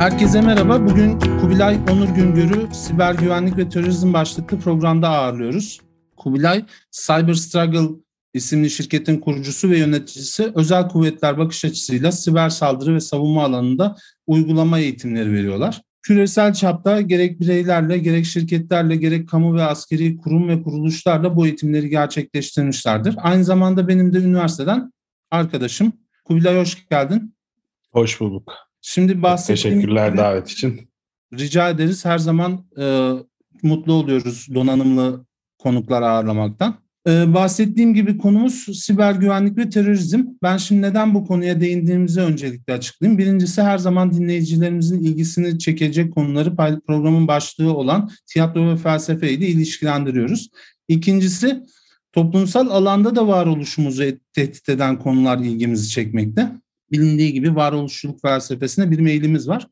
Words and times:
Herkese 0.00 0.40
merhaba. 0.40 0.86
Bugün 0.86 1.18
Kubilay 1.18 1.78
Onur 1.90 2.08
Güngör'ü 2.08 2.74
siber 2.74 3.14
güvenlik 3.14 3.58
ve 3.58 3.68
terörizm 3.68 4.12
başlıklı 4.12 4.58
programda 4.58 5.08
ağırlıyoruz. 5.08 5.80
Kubilay, 6.16 6.64
Cyber 6.90 7.34
Struggle 7.34 7.88
isimli 8.34 8.70
şirketin 8.70 9.20
kurucusu 9.20 9.70
ve 9.70 9.78
yöneticisi 9.78 10.52
özel 10.54 10.88
kuvvetler 10.88 11.38
bakış 11.38 11.64
açısıyla 11.64 12.12
siber 12.12 12.48
saldırı 12.48 12.94
ve 12.94 13.00
savunma 13.00 13.44
alanında 13.44 13.96
uygulama 14.26 14.78
eğitimleri 14.78 15.32
veriyorlar. 15.32 15.82
Küresel 16.02 16.54
çapta 16.54 17.00
gerek 17.00 17.40
bireylerle, 17.40 17.98
gerek 17.98 18.26
şirketlerle, 18.26 18.96
gerek 18.96 19.28
kamu 19.28 19.56
ve 19.56 19.62
askeri 19.62 20.16
kurum 20.16 20.48
ve 20.48 20.62
kuruluşlarla 20.62 21.36
bu 21.36 21.46
eğitimleri 21.46 21.88
gerçekleştirmişlerdir. 21.88 23.14
Aynı 23.18 23.44
zamanda 23.44 23.88
benim 23.88 24.12
de 24.12 24.18
üniversiteden 24.18 24.92
arkadaşım. 25.30 25.92
Kubilay 26.24 26.58
hoş 26.58 26.88
geldin. 26.88 27.34
Hoş 27.92 28.20
bulduk. 28.20 28.69
Şimdi 28.80 29.22
bahsettiğim 29.22 29.76
Teşekkürler 29.76 30.08
gibi, 30.08 30.18
davet 30.18 30.50
için. 30.50 30.88
rica 31.38 31.70
ederiz. 31.70 32.04
Her 32.04 32.18
zaman 32.18 32.64
e, 32.78 33.12
mutlu 33.62 33.92
oluyoruz 33.92 34.46
donanımlı 34.54 35.26
konuklar 35.58 36.02
ağırlamaktan. 36.02 36.74
E, 37.08 37.34
bahsettiğim 37.34 37.94
gibi 37.94 38.18
konumuz 38.18 38.54
siber 38.84 39.12
güvenlik 39.12 39.58
ve 39.58 39.70
terörizm. 39.70 40.24
Ben 40.42 40.56
şimdi 40.56 40.82
neden 40.82 41.14
bu 41.14 41.26
konuya 41.26 41.60
değindiğimizi 41.60 42.20
öncelikle 42.20 42.72
açıklayayım. 42.72 43.18
Birincisi 43.18 43.62
her 43.62 43.78
zaman 43.78 44.12
dinleyicilerimizin 44.12 45.04
ilgisini 45.04 45.58
çekecek 45.58 46.14
konuları 46.14 46.56
programın 46.86 47.28
başlığı 47.28 47.76
olan 47.76 48.10
tiyatro 48.26 48.72
ve 48.72 48.76
felsefe 48.76 49.32
ile 49.32 49.46
ilişkilendiriyoruz. 49.46 50.50
İkincisi 50.88 51.62
toplumsal 52.12 52.70
alanda 52.70 53.16
da 53.16 53.28
varoluşumuzu 53.28 54.04
tehdit 54.32 54.68
eden 54.68 54.98
konular 54.98 55.38
ilgimizi 55.38 55.88
çekmekte 55.88 56.52
bilindiği 56.92 57.32
gibi 57.32 57.56
varoluşçuluk 57.56 58.22
felsefesine 58.22 58.90
bir 58.90 59.00
meylimiz 59.00 59.48
var. 59.48 59.66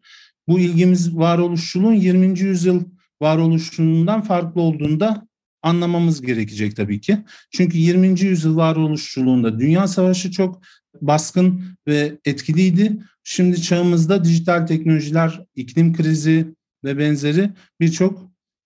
Bu 0.49 0.61
ilgimiz 0.61 1.17
varoluşçuluğun 1.17 1.95
20. 1.95 2.39
yüzyıl 2.39 2.85
varoluşçuluğundan 3.23 4.23
farklı 4.23 4.61
olduğunda 4.61 5.29
anlamamız 5.63 6.23
gerekecek 6.23 6.77
tabii 6.77 7.01
ki. 7.01 7.19
Çünkü 7.51 7.79
20. 7.79 8.21
yüzyıl 8.21 8.57
varoluşçuluğunda 8.57 9.61
Dünya 9.61 9.89
Savaşı 9.89 10.31
çok 10.31 10.63
baskın 11.01 11.63
ve 11.89 12.19
etkiliydi. 12.25 13.03
Şimdi 13.25 13.63
çağımızda 13.63 14.25
dijital 14.25 14.67
teknolojiler, 14.67 15.45
iklim 15.57 15.93
krizi 15.93 16.55
ve 16.85 16.99
benzeri 16.99 17.51
birçok 17.81 18.23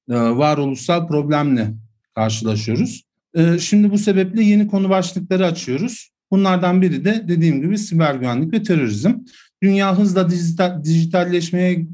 e, 0.08 0.14
varoluşsal 0.14 1.08
problemle 1.08 1.75
karşılaşıyoruz. 2.14 3.05
E, 3.34 3.58
şimdi 3.58 3.91
bu 3.91 3.98
sebeple 3.98 4.45
yeni 4.45 4.67
konu 4.67 4.91
başlıkları 4.91 5.47
açıyoruz. 5.47 6.11
Bunlardan 6.33 6.83
biri 6.83 7.05
de 7.05 7.25
dediğim 7.28 7.62
gibi 7.62 7.78
siber 7.78 8.14
güvenlik 8.14 8.52
ve 8.52 8.62
terörizm. 8.62 9.12
Dünya 9.62 9.98
hızla 9.98 10.30
dijital, 10.30 10.84
dijitalleşmeye 10.84 11.86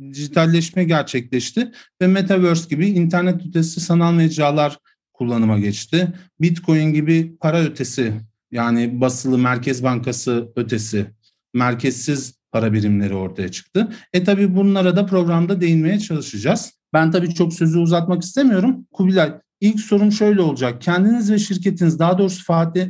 dijitalleşme 0.00 0.84
gerçekleşti 0.84 1.72
ve 2.02 2.06
metaverse 2.06 2.68
gibi 2.68 2.88
internet 2.88 3.46
ötesi 3.46 3.80
sanal 3.80 4.12
mecralar 4.12 4.78
kullanıma 5.12 5.58
geçti. 5.58 6.12
Bitcoin 6.40 6.92
gibi 6.92 7.36
para 7.40 7.60
ötesi 7.60 8.12
yani 8.50 9.00
basılı 9.00 9.38
merkez 9.38 9.82
bankası 9.82 10.52
ötesi 10.56 11.06
merkezsiz 11.54 12.34
para 12.52 12.72
birimleri 12.72 13.14
ortaya 13.14 13.48
çıktı. 13.48 13.88
E 14.12 14.24
tabi 14.24 14.56
bunlara 14.56 14.96
da 14.96 15.06
programda 15.06 15.60
değinmeye 15.60 15.98
çalışacağız. 15.98 16.72
Ben 16.92 17.10
tabii 17.10 17.34
çok 17.34 17.54
sözü 17.54 17.78
uzatmak 17.78 18.22
istemiyorum. 18.22 18.86
Kubilay 18.92 19.32
İlk 19.60 19.80
sorum 19.80 20.12
şöyle 20.12 20.42
olacak. 20.42 20.82
Kendiniz 20.82 21.32
ve 21.32 21.38
şirketiniz 21.38 21.98
daha 21.98 22.18
doğrusu 22.18 22.44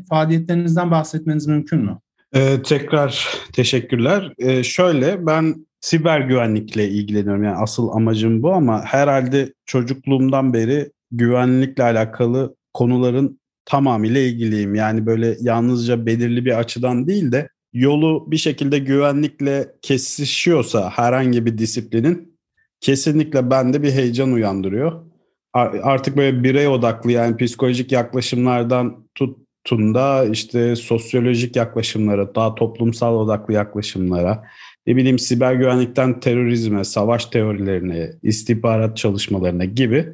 faaliyetlerinizden 0.08 0.90
bahsetmeniz 0.90 1.46
mümkün 1.46 1.80
mü? 1.84 1.98
Ee, 2.34 2.62
tekrar 2.64 3.28
teşekkürler. 3.52 4.32
Ee, 4.38 4.62
şöyle 4.62 5.26
ben 5.26 5.66
siber 5.80 6.20
güvenlikle 6.20 6.88
ilgileniyorum. 6.88 7.44
Yani 7.44 7.56
asıl 7.56 7.88
amacım 7.88 8.42
bu 8.42 8.52
ama 8.52 8.84
herhalde 8.84 9.54
çocukluğumdan 9.66 10.54
beri 10.54 10.92
güvenlikle 11.10 11.82
alakalı 11.82 12.56
konuların 12.74 13.40
tamamıyla 13.64 14.20
ilgiliyim. 14.20 14.74
Yani 14.74 15.06
böyle 15.06 15.36
yalnızca 15.40 16.06
belirli 16.06 16.44
bir 16.44 16.58
açıdan 16.58 17.06
değil 17.06 17.32
de 17.32 17.48
yolu 17.72 18.30
bir 18.30 18.36
şekilde 18.36 18.78
güvenlikle 18.78 19.68
kesişiyorsa 19.82 20.90
herhangi 20.90 21.46
bir 21.46 21.58
disiplinin 21.58 22.38
kesinlikle 22.80 23.50
bende 23.50 23.82
bir 23.82 23.92
heyecan 23.92 24.32
uyandırıyor 24.32 25.09
artık 25.52 26.16
böyle 26.16 26.44
birey 26.44 26.68
odaklı 26.68 27.12
yani 27.12 27.36
psikolojik 27.36 27.92
yaklaşımlardan 27.92 29.08
tutun 29.14 29.94
da 29.94 30.24
işte 30.24 30.76
sosyolojik 30.76 31.56
yaklaşımlara, 31.56 32.34
daha 32.34 32.54
toplumsal 32.54 33.14
odaklı 33.14 33.54
yaklaşımlara, 33.54 34.44
ne 34.86 34.96
bileyim 34.96 35.18
siber 35.18 35.54
güvenlikten 35.54 36.20
terörizme, 36.20 36.84
savaş 36.84 37.26
teorilerine, 37.26 38.10
istihbarat 38.22 38.96
çalışmalarına 38.96 39.64
gibi 39.64 40.06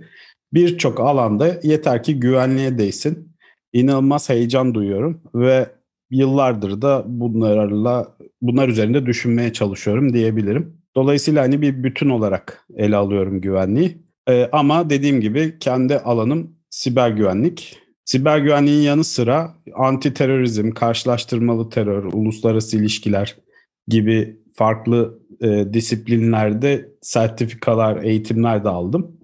birçok 0.52 1.00
alanda 1.00 1.60
yeter 1.62 2.02
ki 2.02 2.20
güvenliğe 2.20 2.78
değsin. 2.78 3.36
İnanılmaz 3.72 4.28
heyecan 4.28 4.74
duyuyorum 4.74 5.22
ve 5.34 5.66
yıllardır 6.10 6.82
da 6.82 7.04
bunlarla 7.06 8.16
bunlar 8.42 8.68
üzerinde 8.68 9.06
düşünmeye 9.06 9.52
çalışıyorum 9.52 10.12
diyebilirim. 10.12 10.76
Dolayısıyla 10.96 11.42
hani 11.42 11.62
bir 11.62 11.82
bütün 11.82 12.08
olarak 12.08 12.66
ele 12.76 12.96
alıyorum 12.96 13.40
güvenliği. 13.40 14.05
Ee, 14.28 14.48
ama 14.52 14.90
dediğim 14.90 15.20
gibi 15.20 15.58
kendi 15.58 15.98
alanım 15.98 16.56
siber 16.70 17.10
güvenlik. 17.10 17.78
Siber 18.04 18.38
güvenliğin 18.38 18.82
yanı 18.82 19.04
sıra 19.04 19.54
anti 19.74 20.14
terörizm, 20.14 20.70
karşılaştırmalı 20.70 21.70
terör, 21.70 22.04
uluslararası 22.04 22.76
ilişkiler 22.76 23.36
gibi 23.88 24.40
farklı 24.54 25.18
e, 25.40 25.72
disiplinlerde 25.72 26.88
sertifikalar, 27.02 28.02
eğitimler 28.02 28.64
de 28.64 28.68
aldım. 28.68 29.20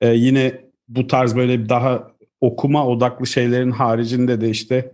E, 0.00 0.08
yine 0.08 0.64
bu 0.88 1.06
tarz 1.06 1.36
böyle 1.36 1.68
daha 1.68 2.10
okuma 2.40 2.86
odaklı 2.86 3.26
şeylerin 3.26 3.70
haricinde 3.70 4.40
de 4.40 4.50
işte 4.50 4.92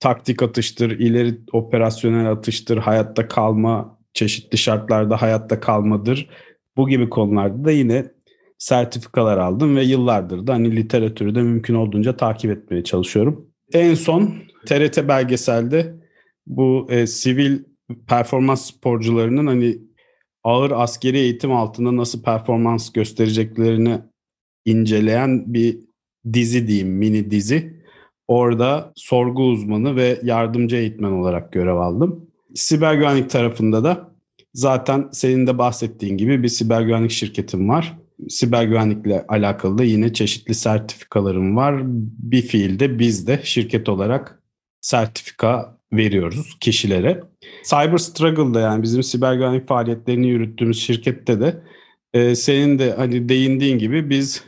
taktik 0.00 0.42
atıştır, 0.42 0.90
ileri 0.90 1.38
operasyonel 1.52 2.30
atıştır, 2.30 2.78
hayatta 2.78 3.28
kalma, 3.28 3.98
çeşitli 4.14 4.58
şartlarda 4.58 5.22
hayatta 5.22 5.60
kalmadır. 5.60 6.28
Bu 6.76 6.88
gibi 6.88 7.10
konularda 7.10 7.64
da 7.64 7.70
yine 7.70 8.06
sertifikalar 8.62 9.38
aldım 9.38 9.76
ve 9.76 9.84
yıllardır 9.84 10.46
da 10.46 10.54
hani 10.54 10.76
literatürü 10.76 11.34
de 11.34 11.42
mümkün 11.42 11.74
olduğunca 11.74 12.16
takip 12.16 12.50
etmeye 12.50 12.84
çalışıyorum. 12.84 13.46
En 13.72 13.94
son 13.94 14.34
TRT 14.66 15.08
belgeselde 15.08 15.94
bu 16.46 16.86
e, 16.90 17.06
sivil 17.06 17.58
performans 18.08 18.66
sporcularının 18.66 19.46
hani 19.46 19.78
ağır 20.44 20.70
askeri 20.70 21.18
eğitim 21.18 21.52
altında 21.52 21.96
nasıl 21.96 22.22
performans 22.22 22.92
göstereceklerini 22.92 23.98
inceleyen 24.64 25.54
bir 25.54 25.78
dizi 26.32 26.66
diyeyim, 26.66 26.88
mini 26.88 27.30
dizi. 27.30 27.82
Orada 28.28 28.92
sorgu 28.96 29.42
uzmanı 29.42 29.96
ve 29.96 30.20
yardımcı 30.22 30.76
eğitmen 30.76 31.10
olarak 31.10 31.52
görev 31.52 31.76
aldım. 31.76 32.30
Siber 32.54 32.94
güvenlik 32.94 33.30
tarafında 33.30 33.84
da 33.84 34.14
zaten 34.54 35.08
senin 35.12 35.46
de 35.46 35.58
bahsettiğin 35.58 36.16
gibi 36.16 36.42
bir 36.42 36.48
siber 36.48 36.82
güvenlik 36.82 37.10
şirketim 37.10 37.68
var 37.68 38.01
siber 38.28 38.64
güvenlikle 38.64 39.24
alakalı 39.28 39.78
da 39.78 39.84
yine 39.84 40.12
çeşitli 40.12 40.54
sertifikalarım 40.54 41.56
var. 41.56 41.82
Bir 42.18 42.42
fiilde 42.42 42.98
biz 42.98 43.26
de 43.26 43.40
şirket 43.44 43.88
olarak 43.88 44.42
sertifika 44.80 45.78
veriyoruz 45.92 46.56
kişilere. 46.60 47.20
Cyber 47.64 47.98
Struggle'da 47.98 48.60
yani 48.60 48.82
bizim 48.82 49.02
siber 49.02 49.34
güvenlik 49.34 49.68
faaliyetlerini 49.68 50.28
yürüttüğümüz 50.28 50.80
şirkette 50.80 51.40
de 51.40 51.62
e, 52.14 52.34
senin 52.34 52.78
de 52.78 52.92
hani 52.92 53.28
değindiğin 53.28 53.78
gibi 53.78 54.10
biz 54.10 54.44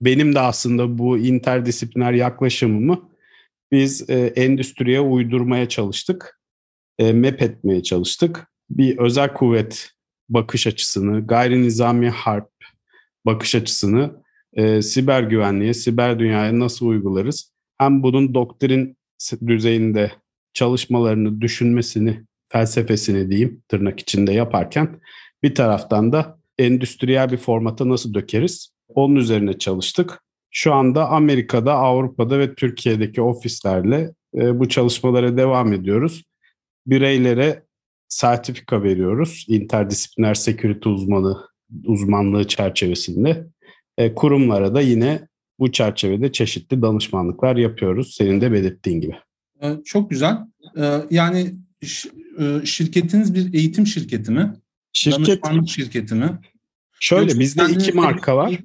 benim 0.00 0.34
de 0.34 0.40
aslında 0.40 0.98
bu 0.98 1.18
interdisipliner 1.18 2.12
yaklaşımımı 2.12 3.10
biz 3.72 4.10
e, 4.10 4.14
endüstriye 4.14 5.00
uydurmaya 5.00 5.68
çalıştık. 5.68 6.40
E, 6.98 7.12
map 7.12 7.42
etmeye 7.42 7.82
çalıştık. 7.82 8.48
Bir 8.70 8.98
özel 8.98 9.34
kuvvet 9.34 9.90
bakış 10.28 10.66
açısını, 10.66 11.26
gayri 11.26 11.62
nizami 11.62 12.08
harp 12.08 12.57
bakış 13.26 13.54
açısını 13.54 14.22
e, 14.52 14.82
siber 14.82 15.22
güvenliğe, 15.22 15.74
siber 15.74 16.18
dünyaya 16.18 16.58
nasıl 16.58 16.86
uygularız? 16.86 17.52
Hem 17.78 18.02
bunun 18.02 18.34
doktrin 18.34 18.96
düzeyinde 19.46 20.12
çalışmalarını, 20.54 21.40
düşünmesini, 21.40 22.24
felsefesini 22.48 23.30
diyeyim 23.30 23.62
tırnak 23.68 24.00
içinde 24.00 24.32
yaparken 24.32 25.00
bir 25.42 25.54
taraftan 25.54 26.12
da 26.12 26.38
endüstriyel 26.58 27.32
bir 27.32 27.36
formata 27.36 27.88
nasıl 27.88 28.14
dökeriz? 28.14 28.70
Onun 28.88 29.16
üzerine 29.16 29.58
çalıştık. 29.58 30.20
Şu 30.50 30.74
anda 30.74 31.08
Amerika'da, 31.08 31.74
Avrupa'da 31.74 32.38
ve 32.38 32.54
Türkiye'deki 32.54 33.22
ofislerle 33.22 34.10
e, 34.34 34.58
bu 34.58 34.68
çalışmalara 34.68 35.36
devam 35.36 35.72
ediyoruz. 35.72 36.24
Bireylere 36.86 37.62
sertifika 38.08 38.82
veriyoruz. 38.82 39.44
Interdisipliner 39.48 40.34
security 40.34 40.88
uzmanı 40.88 41.36
uzmanlığı 41.84 42.48
çerçevesinde 42.48 43.46
e, 43.98 44.14
kurumlara 44.14 44.74
da 44.74 44.80
yine 44.80 45.28
bu 45.58 45.72
çerçevede 45.72 46.32
çeşitli 46.32 46.82
danışmanlıklar 46.82 47.56
yapıyoruz. 47.56 48.14
Senin 48.14 48.40
de 48.40 48.52
belirttiğin 48.52 49.00
gibi. 49.00 49.16
Çok 49.84 50.10
güzel. 50.10 50.36
Yani 51.10 51.54
şirketiniz 52.64 53.34
bir 53.34 53.54
eğitim 53.54 53.86
şirketi 53.86 54.30
mi? 54.30 54.54
Şirket, 54.92 55.26
Danışmanlık 55.26 55.68
şirketi 55.68 56.14
mi? 56.14 56.20
Yoksa 56.20 56.38
bizde. 56.38 56.40
Şöyle 57.00 57.22
Yoksa 57.22 57.40
bizde 57.40 57.62
iki 57.72 57.92
marka 57.92 58.36
var. 58.36 58.58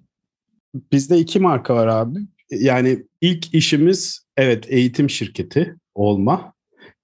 Bizde 0.92 1.18
iki 1.18 1.40
marka 1.40 1.76
var 1.76 1.88
abi. 1.88 2.20
Yani 2.52 3.04
ilk 3.22 3.54
işimiz 3.54 4.26
evet 4.38 4.66
eğitim 4.70 5.10
şirketi 5.10 5.76
olma. 5.96 6.54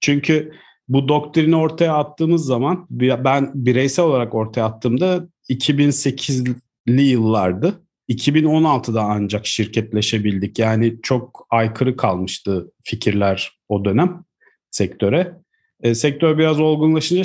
Çünkü 0.02 0.52
bu 0.88 1.08
doktrini 1.08 1.56
ortaya 1.56 1.94
attığımız 1.94 2.46
zaman 2.46 2.88
ben 2.90 3.52
bireysel 3.54 4.06
olarak 4.06 4.36
ortaya 4.36 4.66
attığımda 4.66 5.28
2008'li 5.50 7.02
yıllardı. 7.02 7.82
2016'da 8.10 9.02
ancak 9.02 9.46
şirketleşebildik. 9.46 10.60
Yani 10.60 10.96
çok 11.04 11.48
aykırı 11.50 11.96
kalmıştı 11.96 12.72
fikirler 12.84 13.60
o 13.70 13.86
dönem 13.86 14.24
sektöre. 14.72 15.34
E, 15.84 15.96
sektör 15.96 16.38
biraz 16.38 16.60
olgunlaşınca 16.60 17.24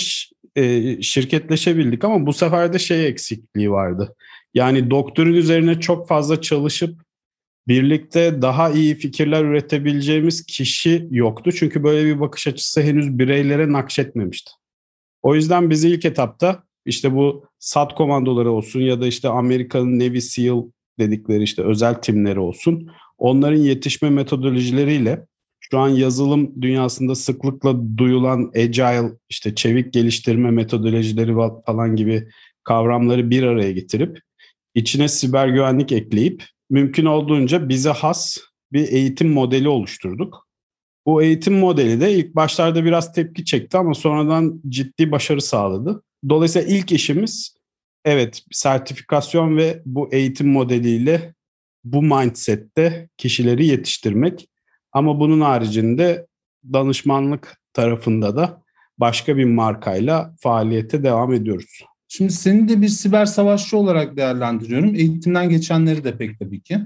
e, 0.56 1.02
şirketleşebildik 1.02 2.04
ama 2.04 2.26
bu 2.26 2.32
sefer 2.32 2.72
de 2.72 2.78
şey 2.78 3.06
eksikliği 3.06 3.70
vardı. 3.70 4.16
Yani 4.54 4.90
doktrin 4.90 5.34
üzerine 5.34 5.80
çok 5.80 6.08
fazla 6.08 6.40
çalışıp 6.40 7.00
birlikte 7.68 8.42
daha 8.42 8.70
iyi 8.70 8.94
fikirler 8.94 9.44
üretebileceğimiz 9.44 10.46
kişi 10.46 11.08
yoktu. 11.10 11.52
Çünkü 11.52 11.84
böyle 11.84 12.04
bir 12.04 12.20
bakış 12.20 12.46
açısı 12.46 12.82
henüz 12.82 13.18
bireylere 13.18 13.72
nakşetmemişti. 13.72 14.50
O 15.22 15.34
yüzden 15.34 15.70
biz 15.70 15.84
ilk 15.84 16.04
etapta 16.04 16.62
işte 16.86 17.14
bu 17.14 17.44
SAT 17.64 17.94
komandoları 17.94 18.50
olsun 18.50 18.80
ya 18.80 19.00
da 19.00 19.06
işte 19.06 19.28
Amerika'nın 19.28 19.98
Navy 19.98 20.20
SEAL 20.20 20.62
dedikleri 20.98 21.42
işte 21.42 21.62
özel 21.62 21.94
timleri 21.94 22.40
olsun. 22.40 22.90
Onların 23.18 23.58
yetişme 23.58 24.10
metodolojileriyle 24.10 25.26
şu 25.60 25.78
an 25.78 25.88
yazılım 25.88 26.62
dünyasında 26.62 27.14
sıklıkla 27.14 27.98
duyulan 27.98 28.50
agile 28.56 29.12
işte 29.28 29.54
çevik 29.54 29.92
geliştirme 29.92 30.50
metodolojileri 30.50 31.34
falan 31.66 31.96
gibi 31.96 32.28
kavramları 32.64 33.30
bir 33.30 33.42
araya 33.42 33.72
getirip 33.72 34.18
içine 34.74 35.08
siber 35.08 35.48
güvenlik 35.48 35.92
ekleyip 35.92 36.44
mümkün 36.70 37.06
olduğunca 37.06 37.68
bize 37.68 37.90
has 37.90 38.38
bir 38.72 38.88
eğitim 38.88 39.32
modeli 39.32 39.68
oluşturduk. 39.68 40.48
Bu 41.06 41.22
eğitim 41.22 41.58
modeli 41.58 42.00
de 42.00 42.12
ilk 42.12 42.36
başlarda 42.36 42.84
biraz 42.84 43.12
tepki 43.12 43.44
çekti 43.44 43.78
ama 43.78 43.94
sonradan 43.94 44.60
ciddi 44.68 45.10
başarı 45.10 45.40
sağladı. 45.40 46.02
Dolayısıyla 46.28 46.68
ilk 46.68 46.92
işimiz 46.92 47.53
evet 48.04 48.42
sertifikasyon 48.52 49.56
ve 49.56 49.82
bu 49.86 50.08
eğitim 50.12 50.48
modeliyle 50.48 51.34
bu 51.84 52.02
mindsette 52.02 53.08
kişileri 53.16 53.66
yetiştirmek. 53.66 54.48
Ama 54.92 55.20
bunun 55.20 55.40
haricinde 55.40 56.26
danışmanlık 56.72 57.60
tarafında 57.72 58.36
da 58.36 58.62
başka 58.98 59.36
bir 59.36 59.44
markayla 59.44 60.34
faaliyete 60.40 61.02
devam 61.02 61.32
ediyoruz. 61.32 61.84
Şimdi 62.08 62.32
seni 62.32 62.68
de 62.68 62.82
bir 62.82 62.88
siber 62.88 63.26
savaşçı 63.26 63.76
olarak 63.76 64.16
değerlendiriyorum. 64.16 64.94
Eğitimden 64.94 65.48
geçenleri 65.48 66.04
de 66.04 66.16
pek 66.16 66.38
tabii 66.38 66.60
ki. 66.60 66.78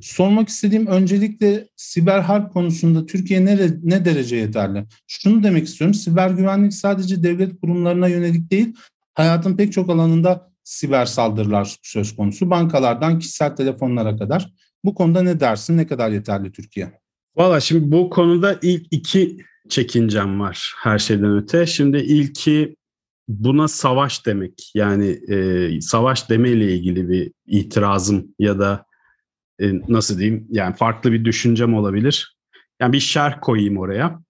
Sormak 0.00 0.48
istediğim 0.48 0.86
öncelikle 0.86 1.68
siber 1.76 2.20
harp 2.20 2.52
konusunda 2.52 3.06
Türkiye 3.06 3.44
ne, 3.44 3.58
ne 3.82 4.04
derece 4.04 4.36
yeterli? 4.36 4.84
Şunu 5.06 5.42
demek 5.42 5.66
istiyorum. 5.66 5.94
Siber 5.94 6.30
güvenlik 6.30 6.74
sadece 6.74 7.22
devlet 7.22 7.60
kurumlarına 7.60 8.08
yönelik 8.08 8.50
değil, 8.50 8.74
hayatın 9.14 9.56
pek 9.56 9.72
çok 9.72 9.90
alanında 9.90 10.52
siber 10.64 11.06
saldırılar 11.06 11.76
söz 11.82 12.16
konusu. 12.16 12.50
Bankalardan 12.50 13.18
kişisel 13.18 13.56
telefonlara 13.56 14.16
kadar. 14.16 14.50
Bu 14.84 14.94
konuda 14.94 15.22
ne 15.22 15.40
dersin? 15.40 15.76
Ne 15.76 15.86
kadar 15.86 16.10
yeterli 16.10 16.52
Türkiye? 16.52 17.00
Valla 17.36 17.60
şimdi 17.60 17.92
bu 17.92 18.10
konuda 18.10 18.58
ilk 18.62 18.86
iki 18.90 19.38
çekincem 19.68 20.40
var 20.40 20.74
her 20.82 20.98
şeyden 20.98 21.36
öte. 21.36 21.66
Şimdi 21.66 21.96
ilki 21.96 22.76
buna 23.28 23.68
savaş 23.68 24.26
demek 24.26 24.70
yani 24.74 25.06
e, 25.28 25.80
savaş 25.80 26.30
demeyle 26.30 26.74
ilgili 26.74 27.08
bir 27.08 27.32
itirazım 27.46 28.34
ya 28.38 28.58
da 28.58 28.84
e, 29.60 29.72
nasıl 29.88 30.18
diyeyim 30.18 30.46
yani 30.50 30.76
farklı 30.76 31.12
bir 31.12 31.24
düşüncem 31.24 31.74
olabilir. 31.74 32.36
Yani 32.80 32.92
bir 32.92 33.00
şerh 33.00 33.40
koyayım 33.40 33.78
oraya. 33.78 34.20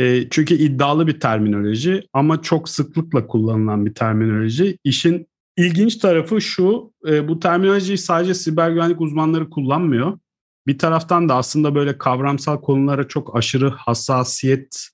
E, 0.00 0.28
çünkü 0.30 0.54
iddialı 0.54 1.06
bir 1.06 1.20
terminoloji 1.20 2.08
ama 2.12 2.42
çok 2.42 2.68
sıklıkla 2.68 3.26
kullanılan 3.26 3.86
bir 3.86 3.94
terminoloji. 3.94 4.78
İşin 4.84 5.26
ilginç 5.56 5.96
tarafı 5.96 6.40
şu 6.40 6.92
e, 7.08 7.28
bu 7.28 7.40
terminolojiyi 7.40 7.98
sadece 7.98 8.34
siber 8.34 8.70
güvenlik 8.70 9.00
uzmanları 9.00 9.50
kullanmıyor. 9.50 10.18
Bir 10.66 10.78
taraftan 10.78 11.28
da 11.28 11.34
aslında 11.34 11.74
böyle 11.74 11.98
kavramsal 11.98 12.60
konulara 12.60 13.08
çok 13.08 13.36
aşırı 13.36 13.68
hassasiyet 13.68 14.88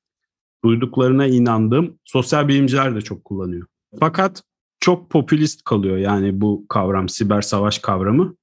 duyduklarına 0.65 1.27
inandığım 1.27 1.99
sosyal 2.05 2.49
bilimciler 2.49 2.95
de 2.95 3.01
çok 3.01 3.25
kullanıyor. 3.25 3.67
Fakat 4.01 4.43
çok 4.81 5.11
popülist 5.11 5.65
kalıyor 5.65 5.97
yani 5.97 6.41
bu 6.41 6.67
kavram, 6.69 7.09
siber 7.09 7.43
savaş 7.43 7.79
kavramı. 7.79 8.37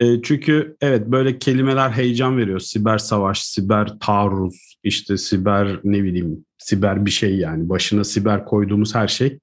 E, 0.00 0.22
çünkü 0.22 0.76
evet 0.80 1.06
böyle 1.06 1.38
kelimeler 1.38 1.90
heyecan 1.90 2.38
veriyor. 2.38 2.60
Siber 2.60 2.98
savaş, 2.98 3.42
siber 3.42 3.98
taarruz, 4.00 4.69
işte 4.82 5.16
siber 5.16 5.80
ne 5.84 6.04
bileyim, 6.04 6.44
siber 6.58 7.06
bir 7.06 7.10
şey 7.10 7.36
yani. 7.36 7.68
Başına 7.68 8.04
siber 8.04 8.44
koyduğumuz 8.44 8.94
her 8.94 9.08
şey 9.08 9.38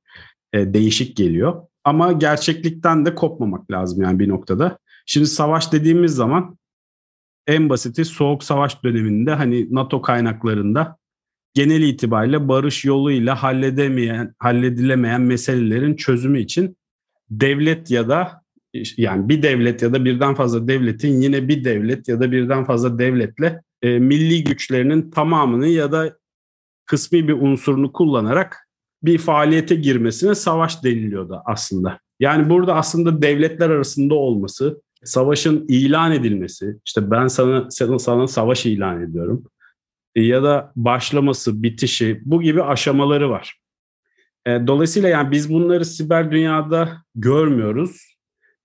e, 0.54 0.74
değişik 0.74 1.18
geliyor. 1.18 1.62
Ama 1.84 2.12
gerçeklikten 2.12 3.06
de 3.06 3.16
kopmamak 3.16 3.72
lazım 3.72 4.02
yani 4.04 4.20
bir 4.20 4.30
noktada. 4.30 4.78
Şimdi 5.06 5.28
savaş 5.28 5.72
dediğimiz 5.72 6.16
zaman 6.16 6.58
en 7.48 7.70
basiti 7.70 8.06
soğuk 8.06 8.44
savaş 8.44 8.84
döneminde 8.84 9.32
hani 9.32 9.68
NATO 9.76 10.02
kaynaklarında 10.02 10.98
genel 11.54 11.82
itibariyle 11.82 12.48
barış 12.48 12.86
yoluyla 12.86 13.44
halledemeyen, 13.44 14.34
halledilemeyen 14.40 15.22
meselelerin 15.22 15.96
çözümü 15.96 16.40
için 16.40 16.78
devlet 17.30 17.92
ya 17.92 18.10
da 18.10 18.42
yani 18.98 19.30
bir 19.30 19.44
devlet 19.44 19.82
ya 19.82 19.94
da 19.94 20.06
birden 20.06 20.36
fazla 20.36 20.68
devletin 20.68 21.22
yine 21.22 21.48
bir 21.48 21.64
devlet 21.64 22.08
ya 22.08 22.20
da 22.20 22.32
birden 22.32 22.66
fazla 22.66 23.00
devletle 23.00 23.62
e, 23.88 24.00
milli 24.00 24.44
güçlerinin 24.44 25.12
tamamını 25.12 25.68
ya 25.68 25.92
da 25.92 26.18
kısmi 26.86 27.28
bir 27.28 27.34
unsurunu 27.34 27.94
kullanarak 27.94 28.70
bir 29.04 29.18
faaliyete 29.18 29.76
girmesine 29.76 30.36
savaş 30.36 30.84
deniliyordu 30.84 31.42
aslında. 31.46 32.00
Yani 32.20 32.50
burada 32.50 32.76
aslında 32.76 33.22
devletler 33.22 33.70
arasında 33.70 34.14
olması, 34.16 34.82
savaşın 35.04 35.66
ilan 35.68 36.12
edilmesi, 36.12 36.76
işte 36.86 37.12
ben 37.12 37.28
sana 37.28 37.72
sana, 37.72 38.00
sana 38.00 38.28
savaş 38.28 38.66
ilan 38.66 39.02
ediyorum 39.02 39.44
ya 40.16 40.44
da 40.44 40.72
başlaması, 40.76 41.64
bitişi 41.64 42.22
bu 42.26 42.42
gibi 42.42 42.64
aşamaları 42.64 43.30
var. 43.30 43.60
E, 44.46 44.68
dolayısıyla 44.68 45.10
yani 45.10 45.32
biz 45.32 45.54
bunları 45.54 45.86
siber 45.86 46.32
dünyada 46.32 47.04
görmüyoruz. 47.16 48.17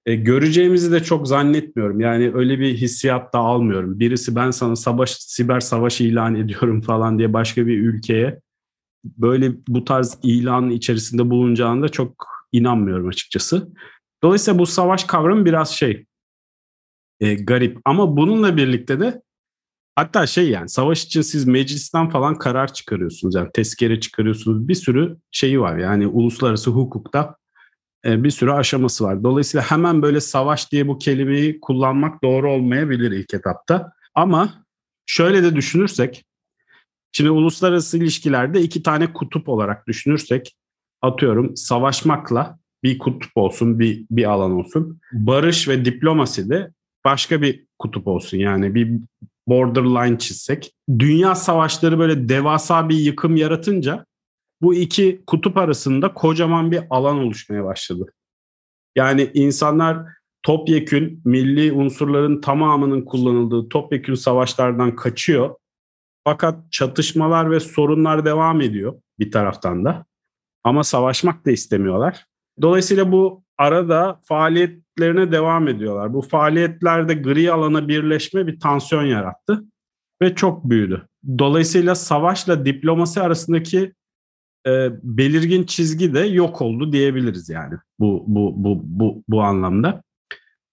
E, 0.07 0.15
göreceğimizi 0.15 0.93
de 0.93 1.03
çok 1.03 1.29
zannetmiyorum. 1.29 2.01
Yani 2.01 2.33
öyle 2.35 2.59
bir 2.59 2.75
hissiyat 2.75 3.35
da 3.35 3.39
almıyorum. 3.39 4.01
Birisi 4.01 4.37
ben 4.37 4.51
sana 4.51 4.77
savaş, 4.77 5.11
siber 5.11 5.61
savaş 5.61 6.01
ilan 6.01 6.35
ediyorum 6.35 6.81
falan 6.87 7.19
diye 7.19 7.33
başka 7.33 7.67
bir 7.67 7.79
ülkeye 7.79 8.41
böyle 9.05 9.53
bu 9.69 9.85
tarz 9.85 10.19
ilanın 10.23 10.71
içerisinde 10.71 11.31
bulunacağını 11.31 11.83
da 11.83 11.89
çok 11.89 12.27
inanmıyorum 12.53 13.09
açıkçası. 13.09 13.69
Dolayısıyla 14.23 14.59
bu 14.59 14.67
savaş 14.67 15.05
kavramı 15.05 15.45
biraz 15.45 15.71
şey 15.71 16.07
e, 17.21 17.35
garip 17.35 17.79
ama 17.85 18.17
bununla 18.17 18.57
birlikte 18.57 19.01
de 19.01 19.23
Hatta 19.97 20.27
şey 20.27 20.51
yani 20.51 20.69
savaş 20.69 21.05
için 21.05 21.23
siz 21.23 21.47
meclisten 21.47 22.11
falan 22.11 22.39
karar 22.39 22.73
çıkarıyorsunuz. 22.73 23.35
Yani 23.35 23.51
tezkere 23.55 24.01
çıkarıyorsunuz. 24.01 24.69
Bir 24.69 24.75
sürü 24.75 25.17
şeyi 25.31 25.61
var. 25.61 25.79
Yani 25.79 26.07
uluslararası 26.07 26.71
hukukta 26.71 27.37
bir 28.05 28.31
sürü 28.31 28.51
aşaması 28.51 29.05
var. 29.05 29.25
Dolayısıyla 29.25 29.71
hemen 29.71 30.03
böyle 30.03 30.21
savaş 30.21 30.73
diye 30.73 30.89
bu 30.89 30.99
kelimeyi 30.99 31.61
kullanmak 31.61 32.23
doğru 32.23 32.53
olmayabilir 32.53 33.13
ilk 33.13 33.35
etapta. 33.35 33.93
Ama 34.15 34.65
şöyle 35.07 35.43
de 35.43 35.57
düşünürsek 35.57 36.25
şimdi 37.13 37.31
uluslararası 37.31 37.99
ilişkilerde 37.99 38.61
iki 38.61 38.83
tane 38.83 39.13
kutup 39.13 39.49
olarak 39.49 39.87
düşünürsek 39.87 40.57
atıyorum 41.03 41.57
savaşmakla 41.57 42.59
bir 42.83 42.99
kutup 42.99 43.31
olsun, 43.35 43.79
bir, 43.79 44.07
bir 44.11 44.25
alan 44.25 44.53
olsun. 44.53 45.01
Barış 45.13 45.69
ve 45.69 45.85
diplomasi 45.85 46.51
de 46.51 46.73
başka 47.05 47.43
bir 47.43 47.67
kutup 47.79 48.09
olsun. 48.09 48.39
Yani 48.39 48.75
bir 48.75 48.91
borderline 49.49 50.19
çizsek. 50.19 50.73
Dünya 50.99 51.35
savaşları 51.35 51.99
böyle 51.99 52.29
devasa 52.29 52.89
bir 52.89 52.97
yıkım 52.97 53.37
yaratınca 53.37 54.07
bu 54.63 54.75
iki 54.75 55.23
kutup 55.27 55.57
arasında 55.57 56.15
kocaman 56.15 56.71
bir 56.71 56.83
alan 56.91 57.19
oluşmaya 57.19 57.65
başladı. 57.65 58.13
Yani 58.97 59.31
insanlar 59.35 60.07
topyekün 60.43 61.23
milli 61.25 61.73
unsurların 61.73 62.41
tamamının 62.41 63.03
kullanıldığı 63.03 63.69
topyekün 63.69 64.15
savaşlardan 64.15 64.97
kaçıyor. 64.97 65.55
Fakat 66.25 66.73
çatışmalar 66.73 67.51
ve 67.51 67.61
sorunlar 67.61 68.25
devam 68.25 68.61
ediyor 68.61 68.95
bir 69.19 69.31
taraftan 69.31 69.85
da. 69.85 70.07
Ama 70.65 70.85
savaşmak 70.85 71.47
da 71.47 71.51
istemiyorlar. 71.51 72.27
Dolayısıyla 72.63 73.13
bu 73.13 73.43
arada 73.59 74.21
faaliyetlerine 74.25 75.33
devam 75.33 75.69
ediyorlar. 75.69 76.15
Bu 76.15 76.23
faaliyetlerde 76.23 77.15
gri 77.15 77.53
alana 77.53 77.89
birleşme 77.89 78.47
bir 78.47 78.61
tansiyon 78.61 79.05
yarattı 79.05 79.65
ve 80.23 80.35
çok 80.35 80.65
büyüdü. 80.65 81.09
Dolayısıyla 81.39 81.95
savaşla 81.95 82.65
diplomasi 82.65 83.21
arasındaki 83.21 83.93
e, 84.67 84.91
belirgin 85.03 85.65
çizgi 85.65 86.15
de 86.15 86.21
yok 86.21 86.63
oldu 86.63 86.93
diyebiliriz 86.93 87.49
yani 87.49 87.75
bu 87.99 88.25
bu 88.27 88.55
bu 88.57 88.81
bu 88.85 89.25
bu 89.29 89.43
anlamda. 89.43 90.03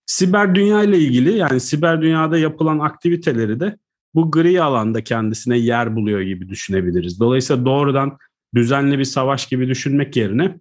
Siber 0.06 0.56
dünya 0.56 0.84
ile 0.84 1.00
ilgili 1.00 1.38
yani 1.38 1.60
siber 1.60 2.02
dünyada 2.02 2.38
yapılan 2.38 2.80
aktiviteleri 2.80 3.60
de 3.60 3.78
bu 4.16 4.32
gri 4.32 4.64
alanda 4.64 5.04
kendisine 5.04 5.58
yer 5.58 5.96
buluyor 5.96 6.22
gibi 6.22 6.50
düşünebiliriz. 6.50 7.20
Dolayısıyla 7.20 7.66
doğrudan 7.66 8.18
düzenli 8.56 9.00
bir 9.00 9.04
savaş 9.04 9.48
gibi 9.48 9.68
düşünmek 9.68 10.18
yerine 10.18 10.60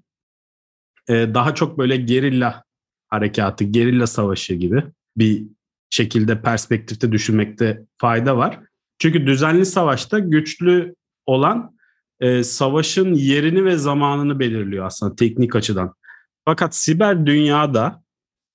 e, 1.08 1.14
daha 1.35 1.54
çok 1.54 1.78
böyle 1.78 1.97
gerilla 1.97 2.64
harekatı, 3.08 3.64
gerilla 3.64 4.06
savaşı 4.06 4.54
gibi 4.54 4.85
bir 5.16 5.44
şekilde 5.90 6.42
perspektifte 6.42 7.12
düşünmekte 7.12 7.82
fayda 7.97 8.37
var. 8.37 8.61
Çünkü 8.99 9.26
düzenli 9.26 9.66
savaşta 9.66 10.18
güçlü 10.18 10.94
olan 11.26 11.77
e, 12.20 12.44
savaşın 12.44 13.14
yerini 13.14 13.64
ve 13.64 13.76
zamanını 13.76 14.38
belirliyor 14.38 14.87
aslında 14.87 15.16
teknik 15.16 15.56
açıdan. 15.56 15.94
Fakat 16.44 16.76
siber 16.76 17.26
dünyada 17.26 18.02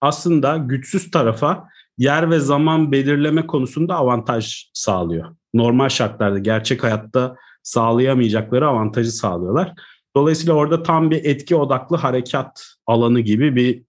aslında 0.01 0.57
güçsüz 0.57 1.11
tarafa 1.11 1.67
yer 1.97 2.29
ve 2.31 2.39
zaman 2.39 2.91
belirleme 2.91 3.47
konusunda 3.47 3.95
avantaj 3.95 4.69
sağlıyor. 4.73 5.35
Normal 5.53 5.89
şartlarda 5.89 6.39
gerçek 6.39 6.83
hayatta 6.83 7.35
sağlayamayacakları 7.63 8.67
avantajı 8.67 9.11
sağlıyorlar. 9.11 9.73
Dolayısıyla 10.15 10.53
orada 10.53 10.83
tam 10.83 11.11
bir 11.11 11.25
etki 11.25 11.55
odaklı 11.55 11.97
harekat 11.97 12.65
alanı 12.87 13.19
gibi 13.19 13.55
bir 13.55 13.83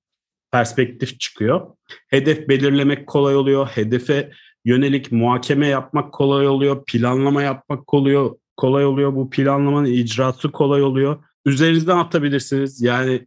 perspektif 0.52 1.20
çıkıyor. 1.20 1.66
Hedef 2.08 2.48
belirlemek 2.48 3.06
kolay 3.06 3.36
oluyor. 3.36 3.66
Hedefe 3.66 4.30
yönelik 4.64 5.12
muhakeme 5.12 5.66
yapmak 5.66 6.12
kolay 6.12 6.48
oluyor. 6.48 6.84
Planlama 6.84 7.42
yapmak 7.42 7.86
kolay, 7.86 8.16
kolay 8.56 8.86
oluyor. 8.86 9.14
Bu 9.14 9.30
planlamanın 9.30 9.86
icraatı 9.86 10.52
kolay 10.52 10.82
oluyor. 10.82 11.24
Üzerinizden 11.46 11.96
atabilirsiniz. 11.96 12.82
Yani 12.82 13.26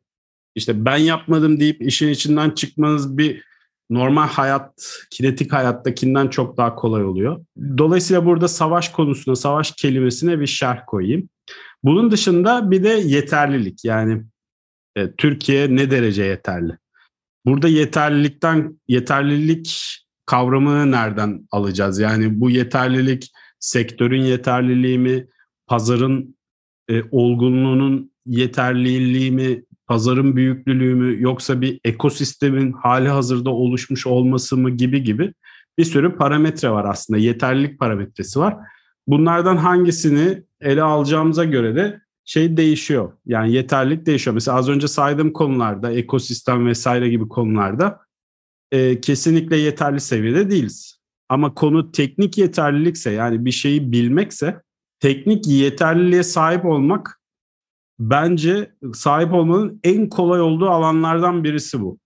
işte 0.56 0.86
ben 0.86 0.98
yapmadım 0.98 1.60
deyip 1.60 1.82
işin 1.82 2.08
içinden 2.08 2.50
çıkmanız 2.50 3.18
bir 3.18 3.44
normal 3.90 4.28
hayat, 4.28 4.94
kinetik 5.12 5.54
hayattakinden 5.54 6.28
çok 6.28 6.58
daha 6.58 6.76
kolay 6.76 7.06
oluyor. 7.06 7.46
Dolayısıyla 7.78 8.26
burada 8.26 8.48
savaş 8.48 8.90
konusuna, 8.90 9.36
savaş 9.36 9.72
kelimesine 9.72 10.40
bir 10.40 10.48
şerh 10.48 10.80
koyayım. 10.88 11.30
Bunun 11.84 12.12
dışında 12.12 12.72
bir 12.72 12.84
de 12.84 12.90
yeterlilik. 12.90 13.86
Yani 13.86 14.24
e, 14.96 15.12
Türkiye 15.12 15.76
ne 15.76 15.92
derece 15.92 16.24
yeterli? 16.24 16.78
Burada 17.46 17.68
yeterlilikten 17.68 18.80
yeterlilik 18.88 19.98
kavramını 20.26 20.92
nereden 20.92 21.48
alacağız? 21.52 22.00
Yani 22.00 22.40
bu 22.42 22.50
yeterlilik 22.50 23.32
sektörün 23.60 24.22
yeterliliği 24.22 25.00
mi, 25.00 25.28
pazarın 25.68 26.38
e, 26.90 27.04
olgunluğunun 27.12 28.12
yeterliliği 28.26 29.32
mi, 29.32 29.64
pazarın 29.88 30.36
büyüklüğü 30.36 30.96
mü 30.96 31.22
yoksa 31.22 31.62
bir 31.62 31.80
ekosistemin 31.84 32.72
hali 32.72 33.10
hazırda 33.10 33.50
oluşmuş 33.50 34.08
olması 34.08 34.58
mı 34.58 34.70
gibi 34.70 35.04
gibi 35.04 35.34
bir 35.78 35.84
sürü 35.84 36.16
parametre 36.16 36.70
var 36.70 36.86
aslında. 36.86 37.20
Yeterlilik 37.20 37.80
parametresi 37.80 38.40
var. 38.40 38.58
Bunlardan 39.08 39.58
hangisini 39.58 40.44
ele 40.62 40.84
alacağımıza 40.84 41.44
göre 41.44 41.76
de 41.76 42.02
şey 42.26 42.58
değişiyor. 42.58 43.14
Yani 43.26 43.54
yeterlilik 43.54 44.06
değişiyor. 44.06 44.34
Mesela 44.34 44.58
az 44.58 44.70
önce 44.70 44.88
saydığım 44.88 45.34
konularda, 45.34 45.92
ekosistem 45.92 46.68
vesaire 46.68 47.10
gibi 47.10 47.28
konularda 47.28 48.00
e, 48.72 49.02
kesinlikle 49.02 49.58
yeterli 49.58 50.00
seviyede 50.00 50.50
değiliz. 50.50 50.97
Ama 51.30 51.54
konu 51.54 51.92
teknik 51.92 52.38
yeterlilikse 52.38 53.12
yani 53.12 53.46
bir 53.46 53.52
şeyi 53.52 53.92
bilmekse 53.92 54.62
teknik 55.00 55.48
yeterliliğe 55.48 56.24
sahip 56.24 56.66
olmak 56.66 57.22
bence 58.00 58.72
sahip 58.94 59.34
olmanın 59.34 59.80
en 59.84 60.10
kolay 60.10 60.42
olduğu 60.42 60.70
alanlardan 60.70 61.44
birisi 61.44 61.82
bu. 61.82 62.00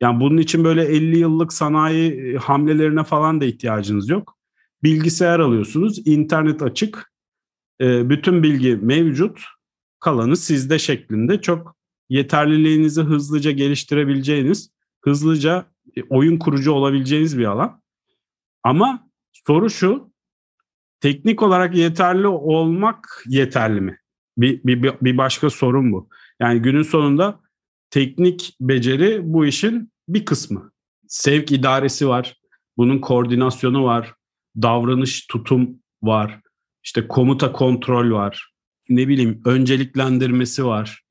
Yani 0.00 0.20
bunun 0.20 0.38
için 0.38 0.64
böyle 0.64 0.84
50 0.84 1.18
yıllık 1.18 1.52
sanayi 1.52 2.12
e, 2.12 2.36
hamlelerine 2.36 3.04
falan 3.04 3.40
da 3.40 3.44
ihtiyacınız 3.44 4.08
yok. 4.08 4.36
Bilgisayar 4.82 5.40
alıyorsunuz, 5.40 6.06
internet 6.06 6.62
açık, 6.62 7.12
e, 7.80 8.10
bütün 8.10 8.42
bilgi 8.42 8.76
mevcut, 8.76 9.40
kalanı 10.00 10.36
sizde 10.36 10.78
şeklinde 10.78 11.40
çok 11.40 11.76
yeterliliğinizi 12.08 13.02
hızlıca 13.02 13.50
geliştirebileceğiniz, 13.50 14.70
hızlıca 15.00 15.66
e, 15.96 16.02
oyun 16.02 16.38
kurucu 16.38 16.72
olabileceğiniz 16.72 17.38
bir 17.38 17.44
alan. 17.44 17.79
Ama 18.62 19.10
soru 19.32 19.70
şu, 19.70 20.12
teknik 21.00 21.42
olarak 21.42 21.74
yeterli 21.74 22.26
olmak 22.26 23.24
yeterli 23.26 23.80
mi? 23.80 23.98
Bir, 24.38 24.64
bir, 24.64 24.94
bir 25.02 25.18
başka 25.18 25.50
sorun 25.50 25.92
bu. 25.92 26.08
Yani 26.40 26.62
günün 26.62 26.82
sonunda 26.82 27.40
teknik 27.90 28.56
beceri 28.60 29.20
bu 29.22 29.46
işin 29.46 29.92
bir 30.08 30.24
kısmı. 30.24 30.72
Sevk 31.08 31.52
idaresi 31.52 32.08
var, 32.08 32.36
bunun 32.76 32.98
koordinasyonu 32.98 33.84
var, 33.84 34.14
davranış 34.62 35.26
tutum 35.26 35.82
var, 36.02 36.40
işte 36.84 37.08
komuta 37.08 37.52
kontrol 37.52 38.10
var, 38.10 38.50
ne 38.88 39.08
bileyim 39.08 39.42
önceliklendirmesi 39.44 40.64
var. 40.64 41.02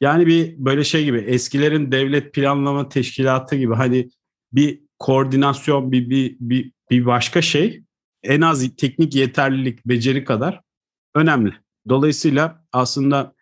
Yani 0.00 0.26
bir 0.26 0.54
böyle 0.58 0.84
şey 0.84 1.04
gibi 1.04 1.18
eskilerin 1.18 1.92
devlet 1.92 2.34
planlama 2.34 2.88
teşkilatı 2.88 3.56
gibi 3.56 3.74
hani 3.74 4.08
bir 4.52 4.80
koordinasyon 4.98 5.92
bir 5.92 6.10
bir 6.10 6.36
bir, 6.40 6.72
bir 6.92 7.06
başka 7.06 7.42
şey 7.42 7.82
en 8.22 8.40
az 8.40 8.76
teknik 8.76 9.14
yeterlilik 9.14 9.86
beceri 9.86 10.24
kadar 10.24 10.60
önemli. 11.14 11.52
Dolayısıyla 11.88 12.64
aslında 12.72 13.34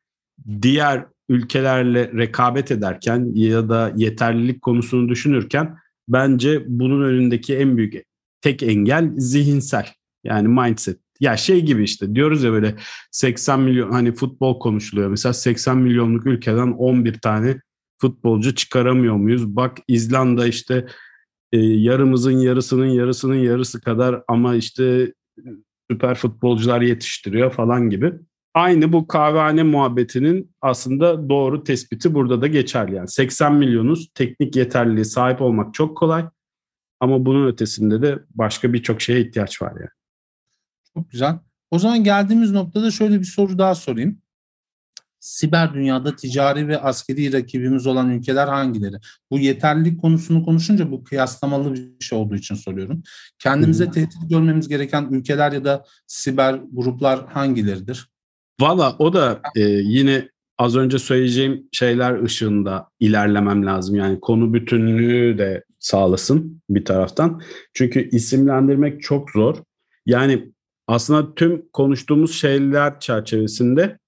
diğer 0.63 1.07
ülkelerle 1.29 2.13
rekabet 2.13 2.71
ederken 2.71 3.33
ya 3.35 3.69
da 3.69 3.93
yeterlilik 3.97 4.63
konusunu 4.63 5.09
düşünürken 5.09 5.77
bence 6.09 6.65
bunun 6.67 7.03
önündeki 7.03 7.57
en 7.57 7.77
büyük 7.77 7.95
tek 8.41 8.63
engel 8.63 9.11
zihinsel 9.17 9.87
yani 10.25 10.49
mindset. 10.49 11.01
Ya 11.21 11.37
şey 11.37 11.61
gibi 11.61 11.83
işte 11.83 12.15
diyoruz 12.15 12.43
ya 12.43 12.53
böyle 12.53 12.75
80 13.11 13.61
milyon 13.61 13.93
hani 13.93 14.13
futbol 14.13 14.59
konuşuluyor. 14.59 15.11
Mesela 15.11 15.33
80 15.33 15.79
milyonluk 15.79 16.27
ülkeden 16.27 16.73
11 16.73 17.19
tane 17.19 17.61
futbolcu 18.01 18.55
çıkaramıyor 18.55 19.17
muyuz? 19.17 19.57
Bak 19.57 19.79
İzlanda 19.89 20.47
işte 20.47 20.87
e, 21.53 21.59
yarımızın 21.59 22.39
yarısının 22.39 22.87
yarısının 22.87 23.35
yarısı 23.35 23.81
kadar 23.81 24.23
ama 24.29 24.55
işte 24.55 25.15
süper 25.91 26.15
futbolcular 26.15 26.81
yetiştiriyor 26.81 27.53
falan 27.53 27.91
gibi. 27.91 28.13
Aynı 28.55 28.93
bu 28.93 29.07
kahvehane 29.07 29.63
muhabbetinin 29.63 30.55
aslında 30.61 31.29
doğru 31.29 31.65
tespiti 31.65 32.15
burada 32.15 32.43
da 32.43 32.47
geçerli. 32.47 32.95
Yani 32.95 33.09
80 33.09 33.55
milyonuz 33.55 34.09
teknik 34.15 34.57
yeterliliğe 34.57 35.05
sahip 35.05 35.43
olmak 35.43 35.75
çok 35.75 35.97
kolay. 35.97 36.25
Ama 37.01 37.27
bunun 37.27 37.47
ötesinde 37.47 38.03
de 38.03 38.19
başka 38.35 38.73
birçok 38.73 39.01
şeye 39.01 39.21
ihtiyaç 39.21 39.63
var 39.63 39.73
yani. 39.73 39.91
Çok 40.95 41.11
güzel. 41.11 41.39
O 41.71 41.79
zaman 41.79 42.05
geldiğimiz 42.05 42.53
noktada 42.53 42.91
şöyle 42.91 43.19
bir 43.19 43.25
soru 43.25 43.59
daha 43.59 43.75
sorayım. 43.75 44.23
Siber 45.21 45.75
dünyada 45.75 46.17
ticari 46.17 46.69
ve 46.69 46.81
askeri 46.81 47.33
rakibimiz 47.33 47.87
olan 47.87 48.11
ülkeler 48.11 48.49
hangileri? 48.49 48.97
Bu 49.31 49.39
yeterlilik 49.39 50.01
konusunu 50.01 50.45
konuşunca 50.45 50.91
bu 50.91 51.05
kıyaslamalı 51.05 51.75
bir 51.75 52.05
şey 52.05 52.19
olduğu 52.19 52.35
için 52.35 52.55
soruyorum. 52.55 53.03
Kendimize 53.39 53.85
hmm. 53.85 53.93
tehdit 53.93 54.31
görmemiz 54.31 54.69
gereken 54.69 55.09
ülkeler 55.11 55.53
ya 55.53 55.65
da 55.65 55.85
siber 56.07 56.61
gruplar 56.73 57.27
hangileridir? 57.27 58.09
Valla 58.61 58.97
o 58.99 59.13
da 59.13 59.41
e, 59.57 59.61
yine 59.71 60.29
az 60.59 60.77
önce 60.77 60.99
söyleyeceğim 60.99 61.69
şeyler 61.73 62.23
ışığında 62.23 62.89
ilerlemem 63.01 63.67
lazım. 63.67 63.97
Yani 63.97 64.21
konu 64.21 64.55
bütünlüğü 64.55 65.39
de 65.39 65.65
sağlasın 65.79 66.63
bir 66.71 66.85
taraftan. 66.85 67.43
Çünkü 67.75 68.09
isimlendirmek 68.09 69.03
çok 69.03 69.31
zor. 69.31 69.57
Yani 70.07 70.53
aslında 70.87 71.35
tüm 71.35 71.69
konuştuğumuz 71.73 72.35
şeyler 72.35 73.01
çerçevesinde 73.01 73.99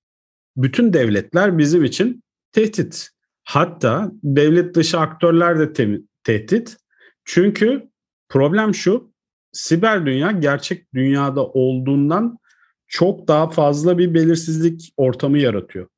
bütün 0.56 0.92
devletler 0.92 1.58
bizim 1.58 1.84
için 1.84 2.22
tehdit. 2.52 3.08
Hatta 3.44 4.10
devlet 4.22 4.74
dışı 4.74 4.98
aktörler 4.98 5.58
de 5.58 5.72
te- 5.72 6.00
tehdit. 6.24 6.76
Çünkü 7.24 7.88
problem 8.28 8.74
şu, 8.74 9.12
siber 9.52 10.06
dünya 10.06 10.30
gerçek 10.30 10.94
dünyada 10.94 11.46
olduğundan 11.46 12.38
çok 12.86 13.28
daha 13.28 13.50
fazla 13.50 13.98
bir 13.98 14.14
belirsizlik 14.14 14.92
ortamı 14.96 15.38
yaratıyor. 15.38 15.88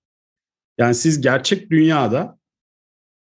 Yani 0.78 0.94
siz 0.94 1.20
gerçek 1.20 1.70
dünyada 1.70 2.38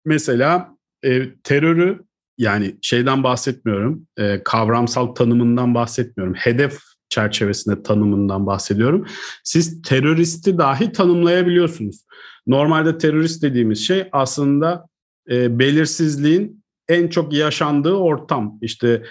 mesela 0.05 0.77
e, 1.03 1.35
terörü 1.43 2.03
yani 2.37 2.77
şeyden 2.81 3.23
bahsetmiyorum, 3.23 4.07
e, 4.17 4.43
kavramsal 4.43 5.07
tanımından 5.07 5.75
bahsetmiyorum. 5.75 6.35
Hedef 6.35 6.79
çerçevesinde 7.13 7.83
tanımından 7.83 8.45
bahsediyorum. 8.45 9.05
Siz 9.43 9.81
teröristi 9.81 10.57
dahi 10.57 10.91
tanımlayabiliyorsunuz. 10.91 12.05
Normalde 12.47 12.97
terörist 12.97 13.43
dediğimiz 13.43 13.87
şey 13.87 14.09
aslında 14.11 14.87
e, 15.31 15.59
belirsizliğin 15.59 16.63
en 16.89 17.07
çok 17.07 17.33
yaşandığı 17.33 17.93
ortam. 17.93 18.57
İşte 18.61 19.03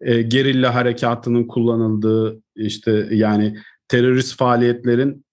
e, 0.00 0.22
gerilla 0.22 0.74
harekatının 0.74 1.44
kullanıldığı 1.44 2.42
işte 2.56 3.08
yani 3.10 3.58
terörist 3.88 4.36
faaliyetlerin 4.36 5.24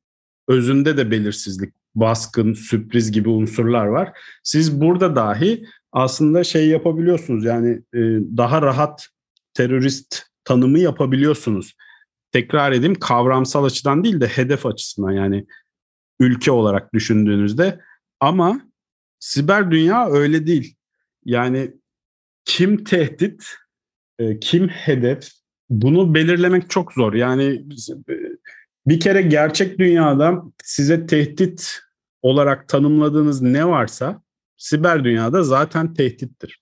özünde 0.47 0.97
de 0.97 1.11
belirsizlik, 1.11 1.73
baskın, 1.95 2.53
sürpriz 2.53 3.11
gibi 3.11 3.29
unsurlar 3.29 3.85
var. 3.85 4.17
Siz 4.43 4.81
burada 4.81 5.15
dahi 5.15 5.65
aslında 5.91 6.43
şey 6.43 6.67
yapabiliyorsunuz 6.67 7.45
yani 7.45 7.81
e, 7.93 7.99
daha 8.37 8.61
rahat 8.61 9.07
terörist 9.53 10.23
tanımı 10.43 10.79
yapabiliyorsunuz. 10.79 11.75
Tekrar 12.35 12.71
edeyim 12.71 12.95
kavramsal 12.95 13.63
açıdan 13.63 14.03
değil 14.03 14.21
de 14.21 14.27
hedef 14.27 14.65
açısından 14.65 15.11
yani 15.11 15.45
ülke 16.19 16.51
olarak 16.51 16.93
düşündüğünüzde 16.93 17.79
ama 18.19 18.61
siber 19.19 19.71
dünya 19.71 20.09
öyle 20.09 20.47
değil. 20.47 20.75
Yani 21.25 21.71
kim 22.45 22.83
tehdit, 22.83 23.55
e, 24.19 24.39
kim 24.39 24.67
hedef 24.67 25.29
bunu 25.69 26.15
belirlemek 26.15 26.69
çok 26.69 26.93
zor. 26.93 27.13
Yani 27.13 27.65
bir 28.87 28.99
kere 28.99 29.21
gerçek 29.21 29.79
dünyada 29.79 30.43
size 30.63 31.05
tehdit 31.05 31.79
olarak 32.21 32.67
tanımladığınız 32.67 33.41
ne 33.41 33.67
varsa 33.67 34.21
siber 34.57 35.03
dünyada 35.03 35.43
zaten 35.43 35.93
tehdittir. 35.93 36.61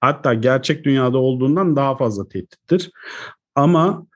Hatta 0.00 0.34
gerçek 0.34 0.84
dünyada 0.84 1.18
olduğundan 1.18 1.76
daha 1.76 1.96
fazla 1.96 2.28
tehdittir. 2.28 2.90
Ama 3.54 4.07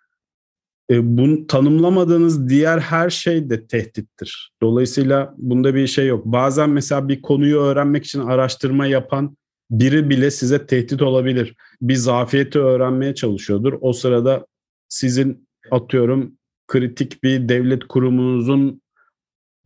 e, 0.92 1.16
bunu 1.16 1.46
tanımlamadığınız 1.46 2.48
diğer 2.48 2.78
her 2.78 3.10
şey 3.10 3.50
de 3.50 3.66
tehdittir. 3.66 4.52
Dolayısıyla 4.62 5.34
bunda 5.38 5.74
bir 5.74 5.86
şey 5.86 6.06
yok. 6.06 6.26
Bazen 6.26 6.70
mesela 6.70 7.08
bir 7.08 7.22
konuyu 7.22 7.58
öğrenmek 7.58 8.04
için 8.04 8.20
araştırma 8.20 8.86
yapan 8.86 9.36
biri 9.70 10.10
bile 10.10 10.30
size 10.30 10.66
tehdit 10.66 11.02
olabilir. 11.02 11.54
Bir 11.82 11.94
zafiyeti 11.94 12.58
öğrenmeye 12.58 13.14
çalışıyordur. 13.14 13.72
O 13.80 13.92
sırada 13.92 14.46
sizin 14.88 15.48
atıyorum 15.70 16.38
kritik 16.66 17.22
bir 17.22 17.48
devlet 17.48 17.84
kurumunuzun 17.84 18.82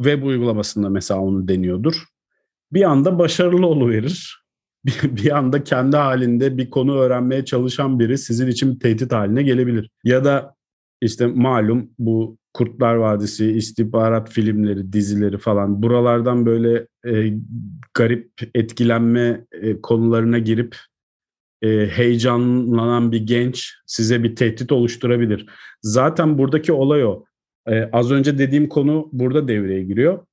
web 0.02 0.22
uygulamasında 0.22 0.88
mesela 0.88 1.20
onu 1.20 1.48
deniyordur. 1.48 2.04
Bir 2.72 2.82
anda 2.82 3.18
başarılı 3.18 3.66
oluverir. 3.66 4.46
Bir, 4.86 5.16
bir 5.16 5.36
anda 5.36 5.64
kendi 5.64 5.96
halinde 5.96 6.58
bir 6.58 6.70
konu 6.70 6.98
öğrenmeye 6.98 7.44
çalışan 7.44 7.98
biri 7.98 8.18
sizin 8.18 8.46
için 8.46 8.78
tehdit 8.78 9.12
haline 9.12 9.42
gelebilir. 9.42 9.90
Ya 10.04 10.24
da 10.24 10.55
işte 11.00 11.26
malum 11.26 11.90
bu 11.98 12.38
Kurtlar 12.54 12.94
Vadisi, 12.94 13.50
istihbarat 13.50 14.30
filmleri, 14.30 14.92
dizileri 14.92 15.38
falan 15.38 15.82
buralardan 15.82 16.46
böyle 16.46 16.86
e, 17.06 17.32
garip 17.94 18.30
etkilenme 18.54 19.46
e, 19.52 19.80
konularına 19.80 20.38
girip 20.38 20.76
e, 21.62 21.86
heyecanlanan 21.86 23.12
bir 23.12 23.26
genç 23.26 23.74
size 23.86 24.22
bir 24.22 24.36
tehdit 24.36 24.72
oluşturabilir. 24.72 25.46
Zaten 25.82 26.38
buradaki 26.38 26.72
olay 26.72 27.04
o. 27.04 27.24
E, 27.68 27.90
az 27.92 28.10
önce 28.10 28.38
dediğim 28.38 28.68
konu 28.68 29.08
burada 29.12 29.48
devreye 29.48 29.84
giriyor. 29.84 30.26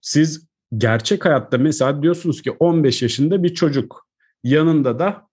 Siz 0.00 0.48
gerçek 0.76 1.24
hayatta 1.24 1.58
mesela 1.58 2.02
diyorsunuz 2.02 2.42
ki 2.42 2.50
15 2.50 3.02
yaşında 3.02 3.42
bir 3.42 3.54
çocuk 3.54 4.06
yanında 4.44 4.98
da 4.98 5.28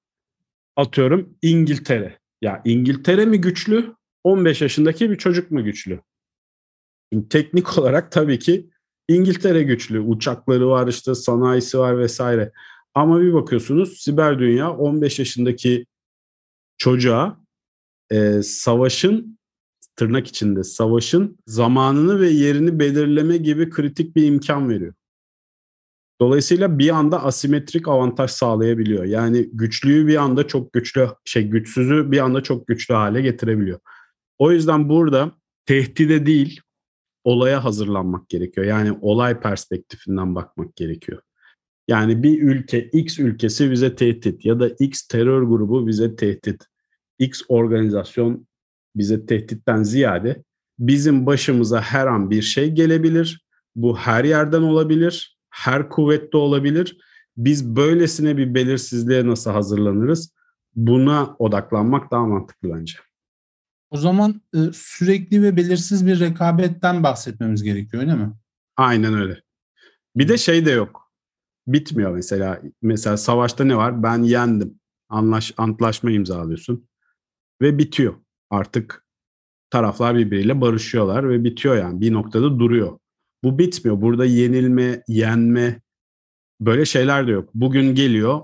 atıyorum 0.76 1.30
İngiltere. 1.42 2.20
Ya 2.42 2.62
İngiltere 2.66 3.26
mi 3.26 3.42
güçlü 3.42 3.97
15 4.24 4.62
yaşındaki 4.62 5.10
bir 5.10 5.16
çocuk 5.16 5.52
mu 5.52 5.64
güçlü? 5.64 6.02
Şimdi 7.14 7.30
teknik 7.30 7.78
olarak 7.78 8.12
tabii 8.12 8.40
ki 8.40 8.70
İngiltere 9.08 9.64
güçlü. 9.64 10.00
Uçakları 10.00 10.70
var 10.70 10.88
işte 10.88 11.16
sanayisi 11.16 11.80
var 11.80 12.00
vesaire. 12.00 12.52
Ama 12.94 13.22
bir 13.22 13.34
bakıyorsunuz 13.34 14.02
siber 14.02 14.40
dünya 14.40 14.72
15 14.72 15.20
yaşındaki 15.20 15.86
çocuğa 16.78 17.40
e, 18.12 18.42
savaşın 18.44 19.38
tırnak 19.96 20.28
içinde 20.28 20.64
savaşın 20.64 21.38
zamanını 21.48 22.20
ve 22.20 22.30
yerini 22.30 22.80
belirleme 22.80 23.38
gibi 23.38 23.70
kritik 23.70 24.16
bir 24.16 24.24
imkan 24.24 24.70
veriyor. 24.70 24.94
Dolayısıyla 26.22 26.80
bir 26.80 26.90
anda 26.90 27.24
asimetrik 27.24 27.88
avantaj 27.88 28.32
sağlayabiliyor. 28.32 29.04
Yani 29.04 29.50
güçlüyü 29.54 30.08
bir 30.08 30.16
anda 30.16 30.48
çok 30.48 30.74
güçlü, 30.74 31.08
şey 31.26 31.44
güçsüzü 31.44 32.12
bir 32.12 32.20
anda 32.20 32.44
çok 32.44 32.68
güçlü 32.68 32.94
hale 32.94 33.22
getirebiliyor. 33.22 33.80
O 34.40 34.52
yüzden 34.52 34.90
burada 34.90 35.32
tehdide 35.66 36.26
değil, 36.26 36.62
olaya 37.24 37.64
hazırlanmak 37.64 38.30
gerekiyor. 38.30 38.68
Yani 38.68 38.98
olay 39.02 39.40
perspektifinden 39.40 40.36
bakmak 40.36 40.76
gerekiyor. 40.76 41.22
Yani 41.88 42.24
bir 42.24 42.42
ülke, 42.42 42.84
X 42.84 43.20
ülkesi 43.20 43.72
bize 43.72 43.96
tehdit 43.96 44.46
ya 44.46 44.60
da 44.60 44.70
X 44.80 45.08
terör 45.08 45.44
grubu 45.44 45.88
bize 45.88 46.16
tehdit. 46.16 46.64
X 47.20 47.42
organizasyon 47.48 48.48
bize 48.96 49.26
tehditten 49.26 49.84
ziyade 49.84 50.44
bizim 50.80 51.26
başımıza 51.26 51.82
her 51.82 52.08
an 52.08 52.30
bir 52.30 52.42
şey 52.42 52.72
gelebilir. 52.72 53.46
Bu 53.76 53.98
her 53.98 54.24
yerden 54.24 54.62
olabilir, 54.62 55.38
her 55.50 55.90
kuvvette 55.90 56.38
olabilir. 56.38 56.98
Biz 57.38 57.76
böylesine 57.76 58.38
bir 58.38 58.54
belirsizliğe 58.54 59.28
nasıl 59.28 59.52
hazırlanırız? 59.52 60.34
Buna 60.76 61.36
odaklanmak 61.40 62.12
daha 62.12 62.26
mantıklı 62.26 62.70
bence. 62.70 62.94
O 63.90 63.98
zaman 63.98 64.42
e, 64.54 64.58
sürekli 64.74 65.44
ve 65.44 65.58
belirsiz 65.58 66.06
bir 66.06 66.20
rekabetten 66.20 67.04
bahsetmemiz 67.04 67.64
gerekiyor 67.64 68.04
öyle 68.04 68.16
mi? 68.16 68.34
Aynen 68.78 69.14
öyle. 69.14 69.42
Bir 70.16 70.28
de 70.28 70.38
şey 70.38 70.66
de 70.66 70.72
yok. 70.72 71.12
Bitmiyor 71.68 72.12
mesela. 72.12 72.62
Mesela 72.82 73.18
savaşta 73.18 73.64
ne 73.64 73.76
var? 73.76 74.04
Ben 74.04 74.24
yendim. 74.24 74.80
Anlaş, 75.10 75.54
antlaşma 75.58 76.12
imzalıyorsun. 76.12 76.88
Ve 77.62 77.78
bitiyor. 77.78 78.16
Artık 78.50 79.06
taraflar 79.70 80.16
birbiriyle 80.16 80.62
barışıyorlar 80.62 81.30
ve 81.30 81.44
bitiyor 81.44 81.78
yani. 81.78 82.02
Bir 82.02 82.14
noktada 82.14 82.60
duruyor. 82.60 83.00
Bu 83.44 83.60
bitmiyor. 83.60 84.02
Burada 84.02 84.26
yenilme, 84.26 85.04
yenme 85.08 85.82
böyle 86.62 86.86
şeyler 86.86 87.28
de 87.28 87.32
yok. 87.32 87.50
Bugün 87.54 87.96
geliyor. 87.96 88.42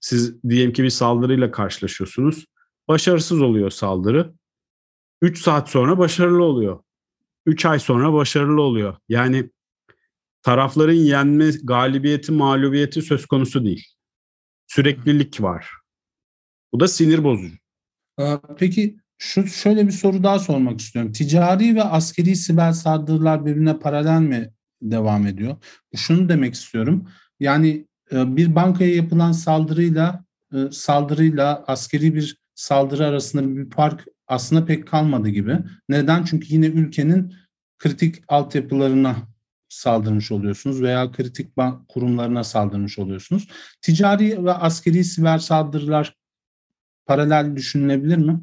Siz 0.00 0.42
diyelim 0.42 0.72
ki 0.72 0.82
bir 0.82 0.90
saldırıyla 0.90 1.50
karşılaşıyorsunuz. 1.50 2.46
Başarısız 2.88 3.42
oluyor 3.42 3.70
saldırı 3.70 4.34
3 5.22 5.42
saat 5.42 5.70
sonra 5.70 5.98
başarılı 5.98 6.44
oluyor. 6.44 6.80
3 7.46 7.66
ay 7.66 7.78
sonra 7.78 8.12
başarılı 8.12 8.62
oluyor. 8.62 8.96
Yani 9.08 9.50
tarafların 10.42 10.92
yenme, 10.92 11.50
galibiyeti, 11.62 12.32
mağlubiyeti 12.32 13.02
söz 13.02 13.26
konusu 13.26 13.64
değil. 13.64 13.84
Süreklilik 14.66 15.42
var. 15.42 15.70
Bu 16.72 16.80
da 16.80 16.88
sinir 16.88 17.24
bozucu. 17.24 17.54
Ee, 18.20 18.38
peki 18.58 18.96
şu 19.18 19.46
şöyle 19.46 19.86
bir 19.86 19.92
soru 19.92 20.22
daha 20.22 20.38
sormak 20.38 20.80
istiyorum. 20.80 21.12
Ticari 21.12 21.74
ve 21.74 21.82
askeri 21.82 22.36
siber 22.36 22.72
saldırılar 22.72 23.46
birbirine 23.46 23.78
paralel 23.78 24.20
mi 24.20 24.50
devam 24.82 25.26
ediyor? 25.26 25.56
Şunu 25.96 26.28
demek 26.28 26.54
istiyorum. 26.54 27.08
Yani 27.40 27.86
e, 28.12 28.36
bir 28.36 28.54
bankaya 28.54 28.94
yapılan 28.94 29.32
saldırıyla 29.32 30.24
e, 30.54 30.56
saldırıyla 30.72 31.64
askeri 31.66 32.14
bir 32.14 32.40
saldırı 32.54 33.06
arasında 33.06 33.56
bir 33.56 33.70
fark 33.70 34.04
aslında 34.30 34.64
pek 34.64 34.88
kalmadı 34.88 35.28
gibi. 35.28 35.58
Neden? 35.88 36.24
Çünkü 36.24 36.54
yine 36.54 36.66
ülkenin 36.66 37.34
kritik 37.78 38.16
altyapılarına 38.28 39.16
saldırmış 39.68 40.32
oluyorsunuz 40.32 40.82
veya 40.82 41.12
kritik 41.12 41.52
kurumlarına 41.88 42.44
saldırmış 42.44 42.98
oluyorsunuz. 42.98 43.48
Ticari 43.82 44.44
ve 44.44 44.52
askeri 44.52 45.04
siber 45.04 45.38
saldırılar 45.38 46.14
paralel 47.06 47.56
düşünülebilir 47.56 48.16
mi? 48.16 48.40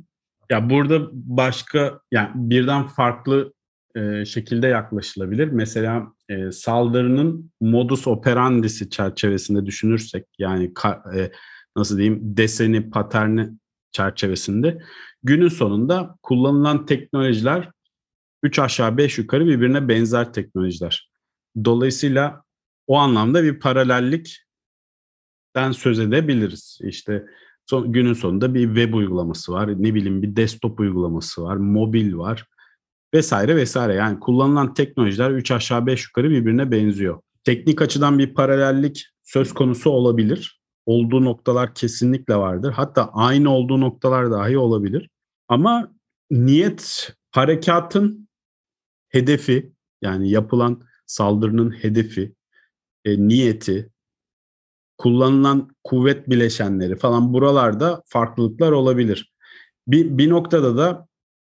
Ya 0.49 0.69
burada 0.69 1.09
başka 1.13 1.99
yani 2.11 2.29
birden 2.35 2.87
farklı 2.87 3.53
e, 3.95 4.25
şekilde 4.25 4.67
yaklaşılabilir. 4.67 5.47
Mesela 5.47 6.07
e, 6.29 6.51
saldırının 6.51 7.51
modus 7.61 8.07
operandisi 8.07 8.89
çerçevesinde 8.89 9.65
düşünürsek 9.65 10.25
yani 10.39 10.73
ka, 10.73 11.03
e, 11.15 11.31
nasıl 11.77 11.97
diyeyim 11.97 12.19
deseni, 12.21 12.89
paterni 12.89 13.49
çerçevesinde 13.91 14.81
günün 15.23 15.47
sonunda 15.47 16.15
kullanılan 16.23 16.85
teknolojiler 16.85 17.71
3 18.43 18.59
aşağı 18.59 18.97
5 18.97 19.17
yukarı 19.17 19.45
birbirine 19.45 19.87
benzer 19.87 20.33
teknolojiler. 20.33 21.11
Dolayısıyla 21.65 22.43
o 22.87 22.97
anlamda 22.97 23.43
bir 23.43 23.59
paralellikten 23.59 25.71
söz 25.71 25.99
edebiliriz. 25.99 26.79
İşte 26.83 27.25
son, 27.65 27.91
günün 27.91 28.13
sonunda 28.13 28.53
bir 28.53 28.65
web 28.65 28.93
uygulaması 28.93 29.51
var, 29.51 29.83
ne 29.83 29.93
bileyim 29.93 30.21
bir 30.21 30.35
desktop 30.35 30.79
uygulaması 30.79 31.43
var, 31.43 31.55
mobil 31.55 32.17
var 32.17 32.45
vesaire 33.13 33.55
vesaire. 33.55 33.93
Yani 33.93 34.19
kullanılan 34.19 34.73
teknolojiler 34.73 35.31
3 35.31 35.51
aşağı 35.51 35.85
5 35.85 36.05
yukarı 36.05 36.29
birbirine 36.29 36.71
benziyor. 36.71 37.21
Teknik 37.43 37.81
açıdan 37.81 38.19
bir 38.19 38.33
paralellik 38.33 39.05
söz 39.23 39.53
konusu 39.53 39.89
olabilir 39.89 40.56
olduğu 40.87 41.25
noktalar 41.25 41.75
kesinlikle 41.75 42.35
vardır. 42.35 42.71
Hatta 42.71 43.09
aynı 43.13 43.53
olduğu 43.53 43.81
noktalar 43.81 44.31
dahi 44.31 44.57
olabilir. 44.57 45.09
Ama 45.47 45.91
niyet 46.31 47.13
harekatın 47.31 48.29
hedefi 49.09 49.73
yani 50.01 50.29
yapılan 50.29 50.83
saldırının 51.05 51.71
hedefi, 51.71 52.35
e, 53.05 53.27
niyeti, 53.27 53.91
kullanılan 54.97 55.69
kuvvet 55.83 56.29
bileşenleri 56.29 56.95
falan 56.95 57.33
buralarda 57.33 58.03
farklılıklar 58.05 58.71
olabilir. 58.71 59.33
Bir, 59.87 60.17
bir 60.17 60.29
noktada 60.29 60.77
da 60.77 61.07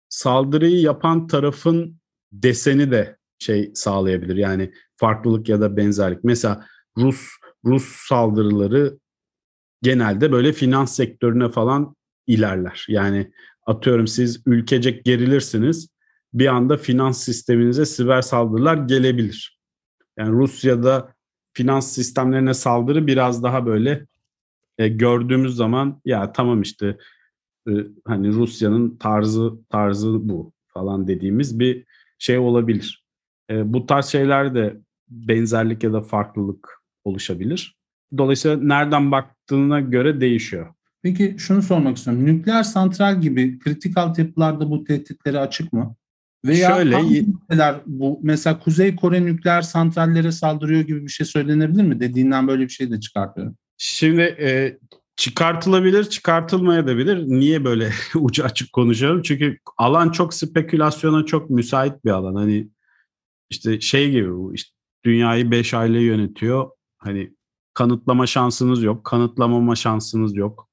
saldırıyı 0.10 0.82
yapan 0.82 1.28
tarafın 1.28 2.00
deseni 2.32 2.92
de 2.92 3.18
şey 3.40 3.72
sağlayabilir. 3.76 4.36
Yani 4.36 4.74
farklılık 4.98 5.50
ya 5.50 5.62
da 5.62 5.78
benzerlik. 5.78 6.24
Mesela 6.24 6.66
Rus 6.98 7.28
Rus 7.66 7.84
saldırıları 8.08 9.00
genelde 9.84 10.32
böyle 10.32 10.54
finans 10.54 10.96
sektörüne 10.96 11.50
falan 11.50 11.96
ilerler. 12.28 12.86
Yani 12.88 13.32
atıyorum 13.66 14.08
siz 14.08 14.42
ülkecek 14.46 15.06
gerilirsiniz. 15.06 15.90
Bir 16.34 16.48
anda 16.48 16.78
finans 16.78 17.24
sisteminize 17.24 17.86
siber 17.86 18.22
saldırılar 18.22 18.78
gelebilir. 18.78 19.60
Yani 20.18 20.32
Rusya'da 20.32 21.14
finans 21.54 21.92
sistemlerine 21.92 22.54
saldırı 22.54 23.08
biraz 23.08 23.44
daha 23.44 23.66
böyle 23.66 24.08
e, 24.78 24.88
gördüğümüz 24.88 25.56
zaman 25.56 26.02
ya 26.06 26.32
tamam 26.32 26.62
işte 26.62 26.98
e, 27.68 27.72
hani 28.06 28.34
Rusya'nın 28.34 28.98
tarzı 28.98 29.52
tarzı 29.70 30.30
bu 30.30 30.54
falan 30.68 31.08
dediğimiz 31.08 31.60
bir 31.60 31.86
şey 32.20 32.38
olabilir. 32.38 33.06
E, 33.50 33.74
bu 33.74 33.86
tarz 33.86 34.06
şeyler 34.06 34.56
de 34.56 34.78
benzerlik 35.10 35.84
ya 35.84 35.94
da 35.94 36.02
farklılık 36.02 36.70
oluşabilir. 37.04 37.83
Dolayısıyla 38.18 38.58
nereden 38.58 39.12
baktığına 39.12 39.80
göre 39.80 40.22
değişiyor. 40.22 40.74
Peki 41.04 41.36
şunu 41.38 41.62
sormak 41.62 41.98
istiyorum. 41.98 42.26
Nükleer 42.26 42.64
santral 42.64 43.22
gibi 43.22 43.60
kritik 43.60 43.98
altyapılarda 43.98 44.70
bu 44.70 44.84
tehditlere 44.84 45.40
açık 45.40 45.74
mı? 45.74 45.96
Veya 46.46 46.76
Şöyle, 46.76 46.96
hangi 46.96 47.26
ülkeler 47.26 47.76
bu 47.86 48.20
mesela 48.24 48.60
Kuzey 48.60 48.96
Kore 48.96 49.26
nükleer 49.26 49.62
santrallere 49.62 50.32
saldırıyor 50.32 50.82
gibi 50.82 51.04
bir 51.04 51.10
şey 51.10 51.26
söylenebilir 51.26 51.84
mi? 51.84 52.00
Dediğinden 52.00 52.48
böyle 52.48 52.64
bir 52.64 52.70
şey 52.70 52.92
de 52.92 53.00
çıkartıyorum. 53.00 53.56
Şimdi 53.78 54.22
e, 54.22 54.78
çıkartılabilir, 55.16 56.04
çıkartılmayabilir. 56.04 57.18
Niye 57.28 57.66
böyle 57.66 57.90
ucu 58.16 58.44
açık 58.44 58.74
konuşuyorum? 58.74 59.22
Çünkü 59.22 59.58
alan 59.78 60.10
çok 60.10 60.34
spekülasyona 60.34 61.26
çok 61.26 61.50
müsait 61.50 62.06
bir 62.06 62.12
alan. 62.12 62.36
Hani 62.36 62.68
işte 63.50 63.82
şey 63.82 64.12
gibi 64.12 64.34
bu 64.34 64.54
işte 64.54 64.72
dünyayı 65.06 65.52
5 65.52 65.74
aile 65.74 66.02
yönetiyor. 66.02 66.70
Hani 66.98 67.34
kanıtlama 67.74 68.28
şansınız 68.28 68.84
yok, 68.84 69.04
kanıtlamama 69.04 69.76
şansınız 69.76 70.36
yok. 70.36 70.70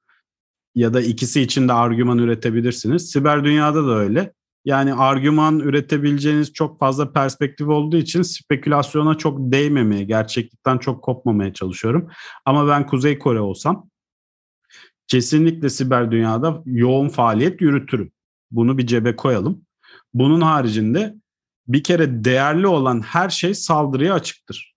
Ya 0.74 0.94
da 0.94 1.00
ikisi 1.00 1.40
için 1.40 1.68
de 1.68 1.72
argüman 1.72 2.18
üretebilirsiniz. 2.18 3.10
Siber 3.10 3.44
dünyada 3.44 3.86
da 3.86 3.94
öyle. 3.96 4.32
Yani 4.64 4.94
argüman 4.94 5.58
üretebileceğiniz 5.58 6.52
çok 6.52 6.78
fazla 6.78 7.12
perspektif 7.12 7.68
olduğu 7.68 7.96
için 7.96 8.22
spekülasyona 8.22 9.14
çok 9.14 9.38
değmemeye, 9.52 10.04
gerçeklikten 10.04 10.78
çok 10.78 11.04
kopmamaya 11.04 11.52
çalışıyorum. 11.52 12.10
Ama 12.44 12.68
ben 12.68 12.86
Kuzey 12.86 13.18
Kore 13.18 13.40
olsam 13.40 13.90
kesinlikle 15.08 15.70
siber 15.70 16.10
dünyada 16.10 16.62
yoğun 16.66 17.08
faaliyet 17.08 17.60
yürütürüm. 17.60 18.12
Bunu 18.50 18.78
bir 18.78 18.86
cebe 18.86 19.16
koyalım. 19.16 19.62
Bunun 20.14 20.40
haricinde 20.40 21.14
bir 21.68 21.82
kere 21.82 22.24
değerli 22.24 22.66
olan 22.66 23.00
her 23.00 23.28
şey 23.28 23.54
saldırıya 23.54 24.14
açıktır. 24.14 24.74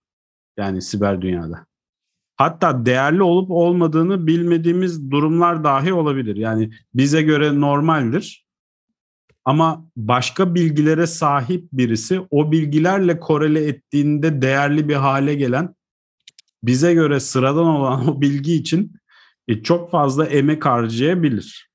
Yani 0.57 0.81
siber 0.81 1.21
dünyada. 1.21 1.65
Hatta 2.43 2.85
değerli 2.85 3.23
olup 3.23 3.51
olmadığını 3.51 4.27
bilmediğimiz 4.27 5.11
durumlar 5.11 5.63
dahi 5.63 5.93
olabilir. 5.93 6.35
Yani 6.35 6.71
bize 6.93 7.21
göre 7.21 7.61
normaldir. 7.61 8.45
Ama 9.45 9.89
başka 9.97 10.55
bilgilere 10.55 11.07
sahip 11.07 11.67
birisi 11.73 12.21
o 12.31 12.51
bilgilerle 12.51 13.19
korele 13.19 13.65
ettiğinde 13.65 14.41
değerli 14.41 14.89
bir 14.89 14.95
hale 14.95 15.35
gelen 15.35 15.75
bize 16.63 16.93
göre 16.93 17.19
sıradan 17.19 17.65
olan 17.65 18.07
o 18.07 18.21
bilgi 18.21 18.53
için 18.53 18.93
e, 19.47 19.63
çok 19.63 19.91
fazla 19.91 20.25
emek 20.25 20.65
harcayabilir. 20.65 21.69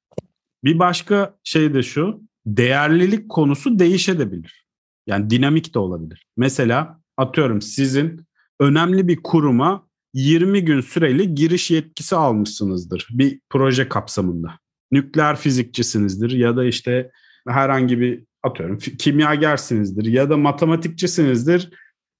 Bir 0.64 0.78
başka 0.78 1.34
şey 1.44 1.74
de 1.74 1.82
şu, 1.82 2.20
değerlilik 2.46 3.28
konusu 3.28 3.78
değişebilir. 3.78 4.66
Yani 5.06 5.30
dinamik 5.30 5.74
de 5.74 5.78
olabilir. 5.78 6.26
Mesela 6.36 7.00
atıyorum 7.16 7.62
sizin 7.62 8.26
önemli 8.60 9.08
bir 9.08 9.22
kuruma 9.22 9.87
20 10.18 10.64
gün 10.64 10.80
süreli 10.80 11.34
giriş 11.34 11.70
yetkisi 11.70 12.16
almışsınızdır 12.16 13.08
bir 13.10 13.40
proje 13.50 13.88
kapsamında. 13.88 14.58
Nükleer 14.92 15.36
fizikçisinizdir 15.36 16.30
ya 16.30 16.56
da 16.56 16.64
işte 16.64 17.10
herhangi 17.48 18.00
bir 18.00 18.24
atıyorum 18.42 18.78
kimyagersinizdir 18.78 20.04
ya 20.04 20.30
da 20.30 20.36
matematikçisinizdir. 20.36 21.70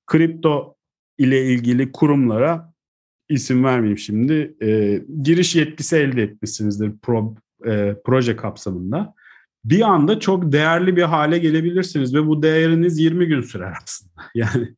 Kripto 0.07 0.75
ile 1.19 1.47
ilgili 1.47 1.93
kurumlara 1.93 2.73
isim 3.29 3.65
vermeyeyim 3.65 3.99
şimdi 3.99 4.57
e, 4.63 5.03
giriş 5.23 5.57
yetkisi 5.57 5.97
elde 5.97 6.23
etmişsinizdir 6.23 6.93
pro, 7.03 7.35
e, 7.67 7.97
proje 8.05 8.37
kapsamında. 8.37 9.15
Bir 9.65 9.81
anda 9.81 10.21
çok 10.21 10.53
değerli 10.53 10.97
bir 10.97 11.03
hale 11.03 11.39
gelebilirsiniz 11.39 12.15
ve 12.15 12.27
bu 12.27 12.43
değeriniz 12.43 12.99
20 12.99 13.27
gün 13.27 13.43
sürer 13.43 13.75
aslında. 13.85 14.23
Yani 14.35 14.69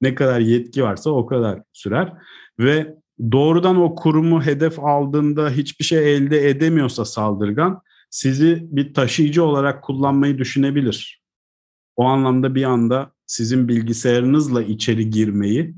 ne 0.00 0.14
kadar 0.14 0.40
yetki 0.40 0.82
varsa 0.82 1.10
o 1.10 1.26
kadar 1.26 1.62
sürer 1.72 2.12
ve 2.58 2.96
doğrudan 3.32 3.76
o 3.76 3.94
kurumu 3.94 4.42
hedef 4.42 4.78
aldığında 4.78 5.50
hiçbir 5.50 5.84
şey 5.84 6.16
elde 6.16 6.48
edemiyorsa 6.48 7.04
saldırgan 7.04 7.82
sizi 8.10 8.66
bir 8.70 8.94
taşıyıcı 8.94 9.44
olarak 9.44 9.84
kullanmayı 9.84 10.38
düşünebilir. 10.38 11.22
O 11.96 12.04
anlamda 12.04 12.54
bir 12.54 12.64
anda 12.64 13.12
sizin 13.26 13.68
bilgisayarınızla 13.68 14.62
içeri 14.62 15.10
girmeyi 15.10 15.74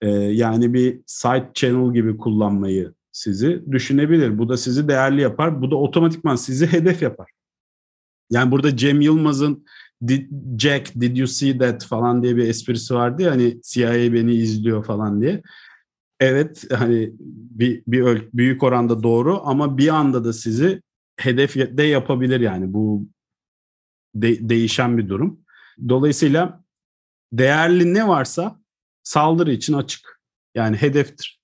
e, 0.00 0.08
yani 0.10 0.74
bir 0.74 1.00
side 1.06 1.50
channel 1.54 1.94
gibi 1.94 2.16
kullanmayı 2.16 2.94
sizi 3.12 3.64
düşünebilir. 3.70 4.38
Bu 4.38 4.48
da 4.48 4.56
sizi 4.56 4.88
değerli 4.88 5.20
yapar. 5.20 5.62
Bu 5.62 5.70
da 5.70 5.76
otomatikman 5.76 6.36
sizi 6.36 6.66
hedef 6.66 7.02
yapar. 7.02 7.30
Yani 8.30 8.50
burada 8.50 8.76
Cem 8.76 9.00
Yılmaz'ın 9.00 9.64
did, 10.08 10.30
Jack 10.58 11.00
did 11.00 11.16
you 11.16 11.26
see 11.26 11.58
that 11.58 11.84
falan 11.84 12.22
diye 12.22 12.36
bir 12.36 12.48
esprisi 12.48 12.94
vardı 12.94 13.22
ya 13.22 13.30
hani 13.30 13.60
CIA 13.62 14.12
beni 14.12 14.34
izliyor 14.34 14.84
falan 14.84 15.22
diye. 15.22 15.42
Evet 16.24 16.64
hani 16.72 17.10
bir, 17.20 17.82
bir 17.86 18.28
büyük 18.34 18.62
oranda 18.62 19.02
doğru 19.02 19.40
ama 19.44 19.78
bir 19.78 19.88
anda 19.88 20.24
da 20.24 20.32
sizi 20.32 20.82
hedef 21.16 21.56
de 21.56 21.82
yapabilir 21.82 22.40
yani 22.40 22.72
bu 22.72 23.08
de, 24.14 24.48
değişen 24.48 24.98
bir 24.98 25.08
durum. 25.08 25.40
Dolayısıyla 25.88 26.64
değerli 27.32 27.94
ne 27.94 28.08
varsa 28.08 28.60
saldırı 29.02 29.52
için 29.52 29.72
açık. 29.72 30.20
Yani 30.54 30.76
hedeftir. 30.76 31.40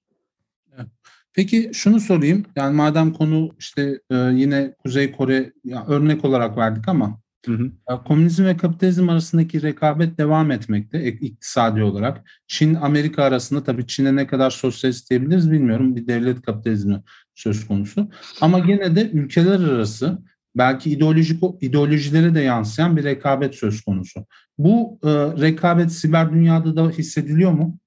Peki 1.33 1.71
şunu 1.75 2.01
sorayım. 2.01 2.47
Yani 2.57 2.77
madem 2.77 3.13
konu 3.13 3.51
işte 3.59 4.01
e, 4.11 4.17
yine 4.17 4.75
Kuzey 4.85 5.13
Kore 5.13 5.53
ya 5.65 5.87
örnek 5.87 6.25
olarak 6.25 6.57
verdik 6.57 6.89
ama 6.89 7.21
hı 7.47 7.53
hı. 7.53 7.71
komünizm 8.05 8.45
ve 8.45 8.57
kapitalizm 8.57 9.09
arasındaki 9.09 9.63
rekabet 9.63 10.19
devam 10.19 10.51
etmekte 10.51 11.13
iktisadi 11.13 11.83
olarak. 11.83 12.31
Çin 12.47 12.75
Amerika 12.75 13.25
arasında 13.25 13.65
tabii 13.65 13.87
Çin'e 13.87 14.17
ne 14.17 14.27
kadar 14.27 14.51
sosyalist 14.51 15.11
diyebiliriz 15.11 15.51
bilmiyorum. 15.51 15.97
Bir 15.97 16.07
devlet 16.07 16.43
kapitalizmi 16.43 17.03
söz 17.35 17.67
konusu. 17.67 18.11
Ama 18.41 18.59
gene 18.59 18.97
de 18.97 19.11
ülkeler 19.11 19.61
arası 19.61 20.19
belki 20.57 20.91
ideolojik 20.91 21.43
ideolojilere 21.61 22.35
de 22.35 22.41
yansıyan 22.41 22.97
bir 22.97 23.05
rekabet 23.05 23.55
söz 23.55 23.83
konusu. 23.83 24.27
Bu 24.59 24.99
e, 25.05 25.09
rekabet 25.41 25.93
siber 25.93 26.33
dünyada 26.33 26.77
da 26.77 26.91
hissediliyor 26.91 27.53
mu? 27.53 27.79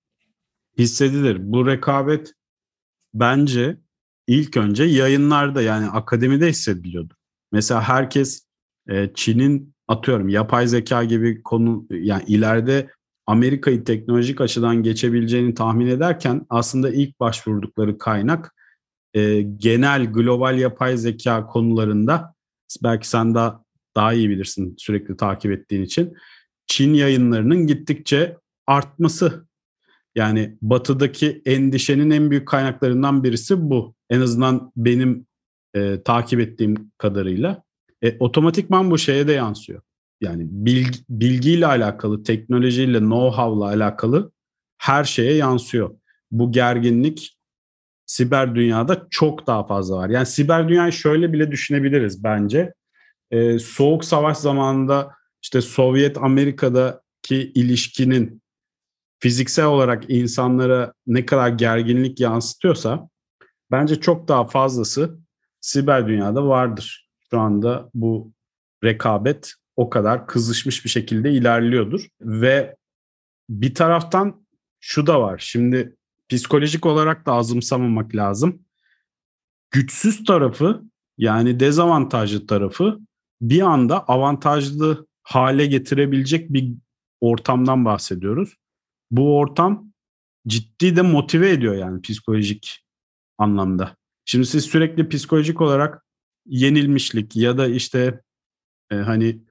Hissedilir. 0.77 1.37
Bu 1.39 1.67
rekabet 1.67 2.33
bence 3.13 3.77
ilk 4.27 4.57
önce 4.57 4.83
yayınlarda 4.83 5.61
yani 5.61 5.85
akademide 5.85 6.49
hissediliyordu. 6.49 7.13
Mesela 7.51 7.81
herkes 7.81 8.47
e, 8.89 9.09
Çin'in 9.13 9.73
atıyorum 9.87 10.29
yapay 10.29 10.67
zeka 10.67 11.03
gibi 11.03 11.43
konu 11.43 11.85
yani 11.89 12.23
ileride 12.27 12.89
Amerika'yı 13.25 13.83
teknolojik 13.83 14.41
açıdan 14.41 14.83
geçebileceğini 14.83 15.53
tahmin 15.53 15.87
ederken 15.87 16.45
aslında 16.49 16.89
ilk 16.89 17.19
başvurdukları 17.19 17.97
kaynak 17.97 18.55
e, 19.13 19.41
genel 19.41 20.05
global 20.05 20.59
yapay 20.59 20.97
zeka 20.97 21.47
konularında 21.47 22.35
belki 22.83 23.07
sen 23.07 23.35
daha 23.35 23.63
daha 23.95 24.13
iyi 24.13 24.29
bilirsin 24.29 24.75
sürekli 24.77 25.17
takip 25.17 25.51
ettiğin 25.51 25.83
için 25.83 26.13
Çin 26.67 26.93
yayınlarının 26.93 27.67
gittikçe 27.67 28.37
artması 28.67 29.47
yani 30.15 30.57
batıdaki 30.61 31.41
endişenin 31.45 32.09
en 32.09 32.31
büyük 32.31 32.47
kaynaklarından 32.47 33.23
birisi 33.23 33.69
bu. 33.69 33.95
En 34.09 34.21
azından 34.21 34.71
benim 34.77 35.25
e, 35.75 36.03
takip 36.03 36.39
ettiğim 36.39 36.91
kadarıyla. 36.97 37.63
E, 38.03 38.17
otomatikman 38.19 38.91
bu 38.91 38.97
şeye 38.97 39.27
de 39.27 39.33
yansıyor. 39.33 39.81
Yani 40.21 40.47
bilgi, 40.49 40.99
bilgiyle 41.09 41.67
alakalı, 41.67 42.23
teknolojiyle, 42.23 42.97
know-how'la 42.97 43.65
alakalı 43.65 44.31
her 44.77 45.03
şeye 45.03 45.33
yansıyor. 45.33 45.95
Bu 46.31 46.51
gerginlik 46.51 47.37
siber 48.05 48.55
dünyada 48.55 49.07
çok 49.09 49.47
daha 49.47 49.67
fazla 49.67 49.97
var. 49.97 50.09
Yani 50.09 50.25
siber 50.25 50.69
dünyayı 50.69 50.91
şöyle 50.91 51.33
bile 51.33 51.51
düşünebiliriz 51.51 52.23
bence. 52.23 52.73
Ee, 53.31 53.59
Soğuk 53.59 54.05
Savaş 54.05 54.37
zamanında 54.37 55.11
işte 55.41 55.61
Sovyet 55.61 56.17
Amerika'daki 56.17 57.51
ilişkinin 57.55 58.41
fiziksel 59.19 59.65
olarak 59.65 60.09
insanlara 60.09 60.93
ne 61.07 61.25
kadar 61.25 61.49
gerginlik 61.49 62.19
yansıtıyorsa 62.19 63.09
bence 63.71 63.95
çok 63.95 64.27
daha 64.27 64.47
fazlası 64.47 65.19
siber 65.61 66.07
dünyada 66.07 66.47
vardır. 66.47 67.02
Şu 67.33 67.39
anda 67.39 67.89
bu 67.93 68.33
rekabet 68.83 69.53
o 69.75 69.89
kadar 69.89 70.27
kızışmış 70.27 70.85
bir 70.85 70.89
şekilde 70.89 71.31
ilerliyordur 71.31 72.07
ve 72.21 72.75
bir 73.49 73.75
taraftan 73.75 74.45
şu 74.79 75.07
da 75.07 75.21
var. 75.21 75.37
Şimdi 75.37 75.95
psikolojik 76.29 76.85
olarak 76.85 77.25
da 77.25 77.33
azımsamamak 77.33 78.15
lazım. 78.15 78.65
Güçsüz 79.71 80.23
tarafı 80.23 80.83
yani 81.17 81.59
dezavantajlı 81.59 82.47
tarafı 82.47 82.99
bir 83.41 83.61
anda 83.61 84.07
avantajlı 84.07 85.07
hale 85.23 85.65
getirebilecek 85.65 86.53
bir 86.53 86.73
ortamdan 87.21 87.85
bahsediyoruz. 87.85 88.55
Bu 89.11 89.37
ortam 89.37 89.91
ciddi 90.47 90.95
de 90.95 91.01
motive 91.01 91.49
ediyor 91.49 91.75
yani 91.75 92.01
psikolojik 92.01 92.85
anlamda. 93.37 93.97
Şimdi 94.25 94.45
siz 94.45 94.65
sürekli 94.65 95.09
psikolojik 95.09 95.61
olarak 95.61 96.03
yenilmişlik 96.45 97.35
ya 97.35 97.57
da 97.57 97.67
işte 97.67 98.21
e, 98.91 98.95
hani 98.95 99.41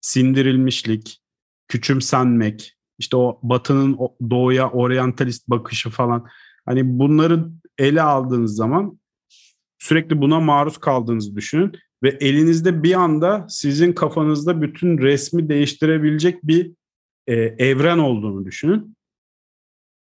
sindirilmişlik, 0.00 1.20
küçümsenmek, 1.68 2.76
işte 2.98 3.16
o 3.16 3.40
batının 3.42 3.98
doğuya 4.30 4.70
oryantalist 4.70 5.48
bakışı 5.48 5.90
falan 5.90 6.26
hani 6.66 6.98
bunları 6.98 7.48
ele 7.78 8.02
aldığınız 8.02 8.56
zaman 8.56 9.00
sürekli 9.78 10.20
buna 10.20 10.40
maruz 10.40 10.78
kaldığınızı 10.78 11.36
düşünün 11.36 11.72
ve 12.02 12.08
elinizde 12.08 12.82
bir 12.82 12.94
anda 12.94 13.46
sizin 13.48 13.92
kafanızda 13.92 14.62
bütün 14.62 14.98
resmi 14.98 15.48
değiştirebilecek 15.48 16.42
bir 16.44 16.72
e, 17.26 17.34
evren 17.34 17.98
olduğunu 17.98 18.44
düşünün. 18.44 18.96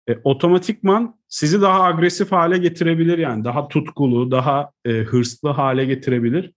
E, 0.10 0.16
otomatikman 0.24 1.20
sizi 1.28 1.62
daha 1.62 1.84
agresif 1.84 2.32
hale 2.32 2.58
getirebilir 2.58 3.18
yani 3.18 3.44
daha 3.44 3.68
tutkulu, 3.68 4.32
daha 4.32 4.72
e, 4.86 4.92
hırslı 4.92 5.50
hale 5.50 5.86
getirebilir. 5.86 6.54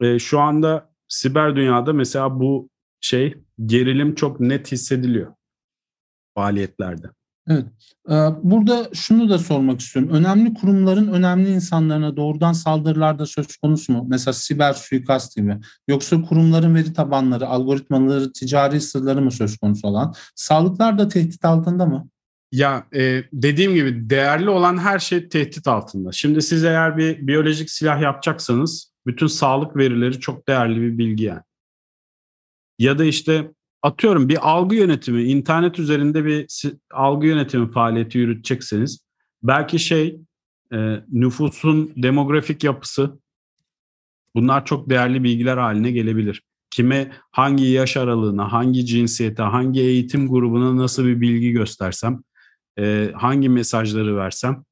E, 0.00 0.18
şu 0.18 0.40
anda 0.40 0.90
siber 1.08 1.56
dünyada 1.56 1.92
mesela 1.92 2.40
bu 2.40 2.70
şey 3.00 3.34
gerilim 3.66 4.14
çok 4.14 4.40
net 4.40 4.72
hissediliyor 4.72 5.34
faaliyetlerde. 6.34 7.06
Evet. 7.48 7.66
Burada 8.42 8.88
şunu 8.94 9.28
da 9.30 9.38
sormak 9.38 9.80
istiyorum. 9.80 10.12
Önemli 10.12 10.54
kurumların 10.54 11.08
önemli 11.12 11.50
insanlarına 11.50 12.16
doğrudan 12.16 12.52
saldırılar 12.52 13.18
da 13.18 13.26
söz 13.26 13.56
konusu 13.56 13.92
mu? 13.92 14.04
Mesela 14.08 14.32
siber 14.32 14.72
suikast 14.72 15.36
gibi. 15.36 15.58
Yoksa 15.88 16.22
kurumların 16.22 16.74
veri 16.74 16.92
tabanları, 16.92 17.46
algoritmaları, 17.46 18.32
ticari 18.32 18.80
sırları 18.80 19.22
mı 19.22 19.30
söz 19.30 19.56
konusu 19.56 19.88
olan? 19.88 20.14
Sağlıklar 20.34 20.98
da 20.98 21.08
tehdit 21.08 21.44
altında 21.44 21.86
mı? 21.86 22.08
Ya 22.54 22.86
e, 22.94 23.24
dediğim 23.32 23.74
gibi 23.74 24.10
değerli 24.10 24.50
olan 24.50 24.78
her 24.78 24.98
şey 24.98 25.28
tehdit 25.28 25.68
altında. 25.68 26.12
Şimdi 26.12 26.42
siz 26.42 26.64
eğer 26.64 26.96
bir 26.96 27.26
biyolojik 27.26 27.70
silah 27.70 28.00
yapacaksanız 28.00 28.92
bütün 29.06 29.26
sağlık 29.26 29.76
verileri 29.76 30.20
çok 30.20 30.48
değerli 30.48 30.80
bir 30.80 30.98
bilgi 30.98 31.24
yani. 31.24 31.42
Ya 32.78 32.98
da 32.98 33.04
işte 33.04 33.50
atıyorum 33.82 34.28
bir 34.28 34.48
algı 34.50 34.76
yönetimi, 34.76 35.22
internet 35.22 35.78
üzerinde 35.78 36.24
bir 36.24 36.62
algı 36.92 37.26
yönetimi 37.26 37.70
faaliyeti 37.70 38.18
yürütecekseniz 38.18 39.04
belki 39.42 39.78
şey 39.78 40.20
e, 40.72 41.00
nüfusun 41.12 41.92
demografik 41.96 42.64
yapısı 42.64 43.18
bunlar 44.34 44.64
çok 44.64 44.90
değerli 44.90 45.24
bilgiler 45.24 45.56
haline 45.56 45.90
gelebilir. 45.90 46.42
Kime 46.70 47.12
hangi 47.30 47.64
yaş 47.64 47.96
aralığına, 47.96 48.52
hangi 48.52 48.86
cinsiyete, 48.86 49.42
hangi 49.42 49.80
eğitim 49.80 50.28
grubuna 50.28 50.76
nasıl 50.76 51.04
bir 51.04 51.20
bilgi 51.20 51.52
göstersem, 51.52 52.22
e, 52.78 53.10
hangi 53.14 53.48
mesajları 53.48 54.16
versem. 54.16 54.64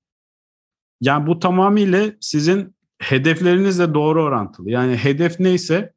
Yani 1.01 1.27
bu 1.27 1.39
tamamıyla 1.39 2.13
sizin 2.21 2.77
hedeflerinizle 2.99 3.95
doğru 3.95 4.23
orantılı. 4.23 4.71
Yani 4.71 4.97
hedef 4.97 5.41
neyse 5.41 5.93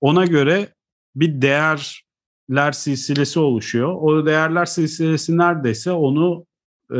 ona 0.00 0.24
göre 0.24 0.68
bir 1.16 1.42
değerler 1.42 2.72
silsilesi 2.72 3.40
oluşuyor. 3.40 3.94
O 4.00 4.26
değerler 4.26 4.64
silsilesi 4.64 5.38
neredeyse 5.38 5.92
onu 5.92 6.46
e, 6.90 6.98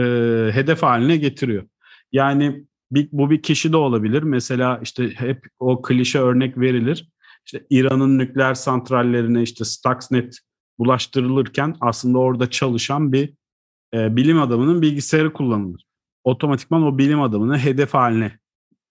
hedef 0.52 0.82
haline 0.82 1.16
getiriyor. 1.16 1.64
Yani 2.12 2.64
bir, 2.90 3.08
bu 3.12 3.30
bir 3.30 3.42
kişi 3.42 3.72
de 3.72 3.76
olabilir. 3.76 4.22
Mesela 4.22 4.80
işte 4.82 5.10
hep 5.10 5.46
o 5.58 5.82
klişe 5.82 6.18
örnek 6.18 6.58
verilir. 6.58 7.08
İşte 7.46 7.66
İran'ın 7.70 8.18
nükleer 8.18 8.54
santrallerine 8.54 9.42
işte 9.42 9.64
Stuxnet 9.64 10.38
bulaştırılırken 10.78 11.76
aslında 11.80 12.18
orada 12.18 12.50
çalışan 12.50 13.12
bir 13.12 13.34
e, 13.94 14.16
bilim 14.16 14.40
adamının 14.40 14.82
bilgisayarı 14.82 15.32
kullanılır. 15.32 15.84
Otomatikman 16.24 16.82
o 16.82 16.98
bilim 16.98 17.22
adamını 17.22 17.58
hedef 17.58 17.94
haline 17.94 18.38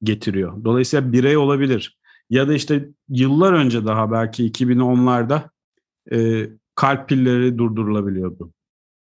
getiriyor. 0.04 0.64
Dolayısıyla 0.64 1.14
birey 1.14 1.38
olabilir. 1.38 1.98
Ya 2.30 2.48
da 2.48 2.54
işte 2.54 2.90
yıllar 3.10 3.54
önce 3.54 3.86
daha 3.86 4.12
belki 4.12 4.52
2010'larda 4.52 5.50
e, 6.12 6.50
kalp 6.76 7.10
pilleri 7.10 7.58
durdurulabiliyordu 7.58 8.54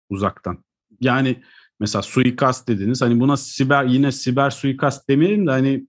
uzaktan. 0.09 0.63
Yani 1.01 1.43
mesela 1.79 2.01
suikast 2.01 2.67
dediniz. 2.67 3.01
Hani 3.01 3.19
buna 3.19 3.37
siber 3.37 3.85
yine 3.85 4.11
siber 4.11 4.49
suikast 4.49 5.09
demeyelim 5.09 5.47
de 5.47 5.51
hani 5.51 5.87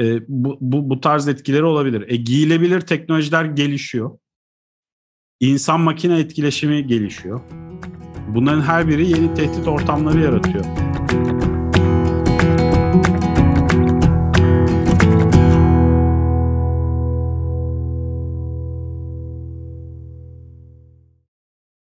e, 0.00 0.20
bu, 0.28 0.58
bu, 0.60 0.90
bu 0.90 1.00
tarz 1.00 1.28
etkileri 1.28 1.64
olabilir. 1.64 2.04
E, 2.08 2.16
giyilebilir 2.16 2.80
teknolojiler 2.80 3.44
gelişiyor. 3.44 4.18
İnsan 5.40 5.80
makine 5.80 6.18
etkileşimi 6.18 6.86
gelişiyor. 6.86 7.40
Bunların 8.34 8.60
her 8.60 8.88
biri 8.88 9.08
yeni 9.08 9.34
tehdit 9.34 9.68
ortamları 9.68 10.20
yaratıyor. 10.20 10.64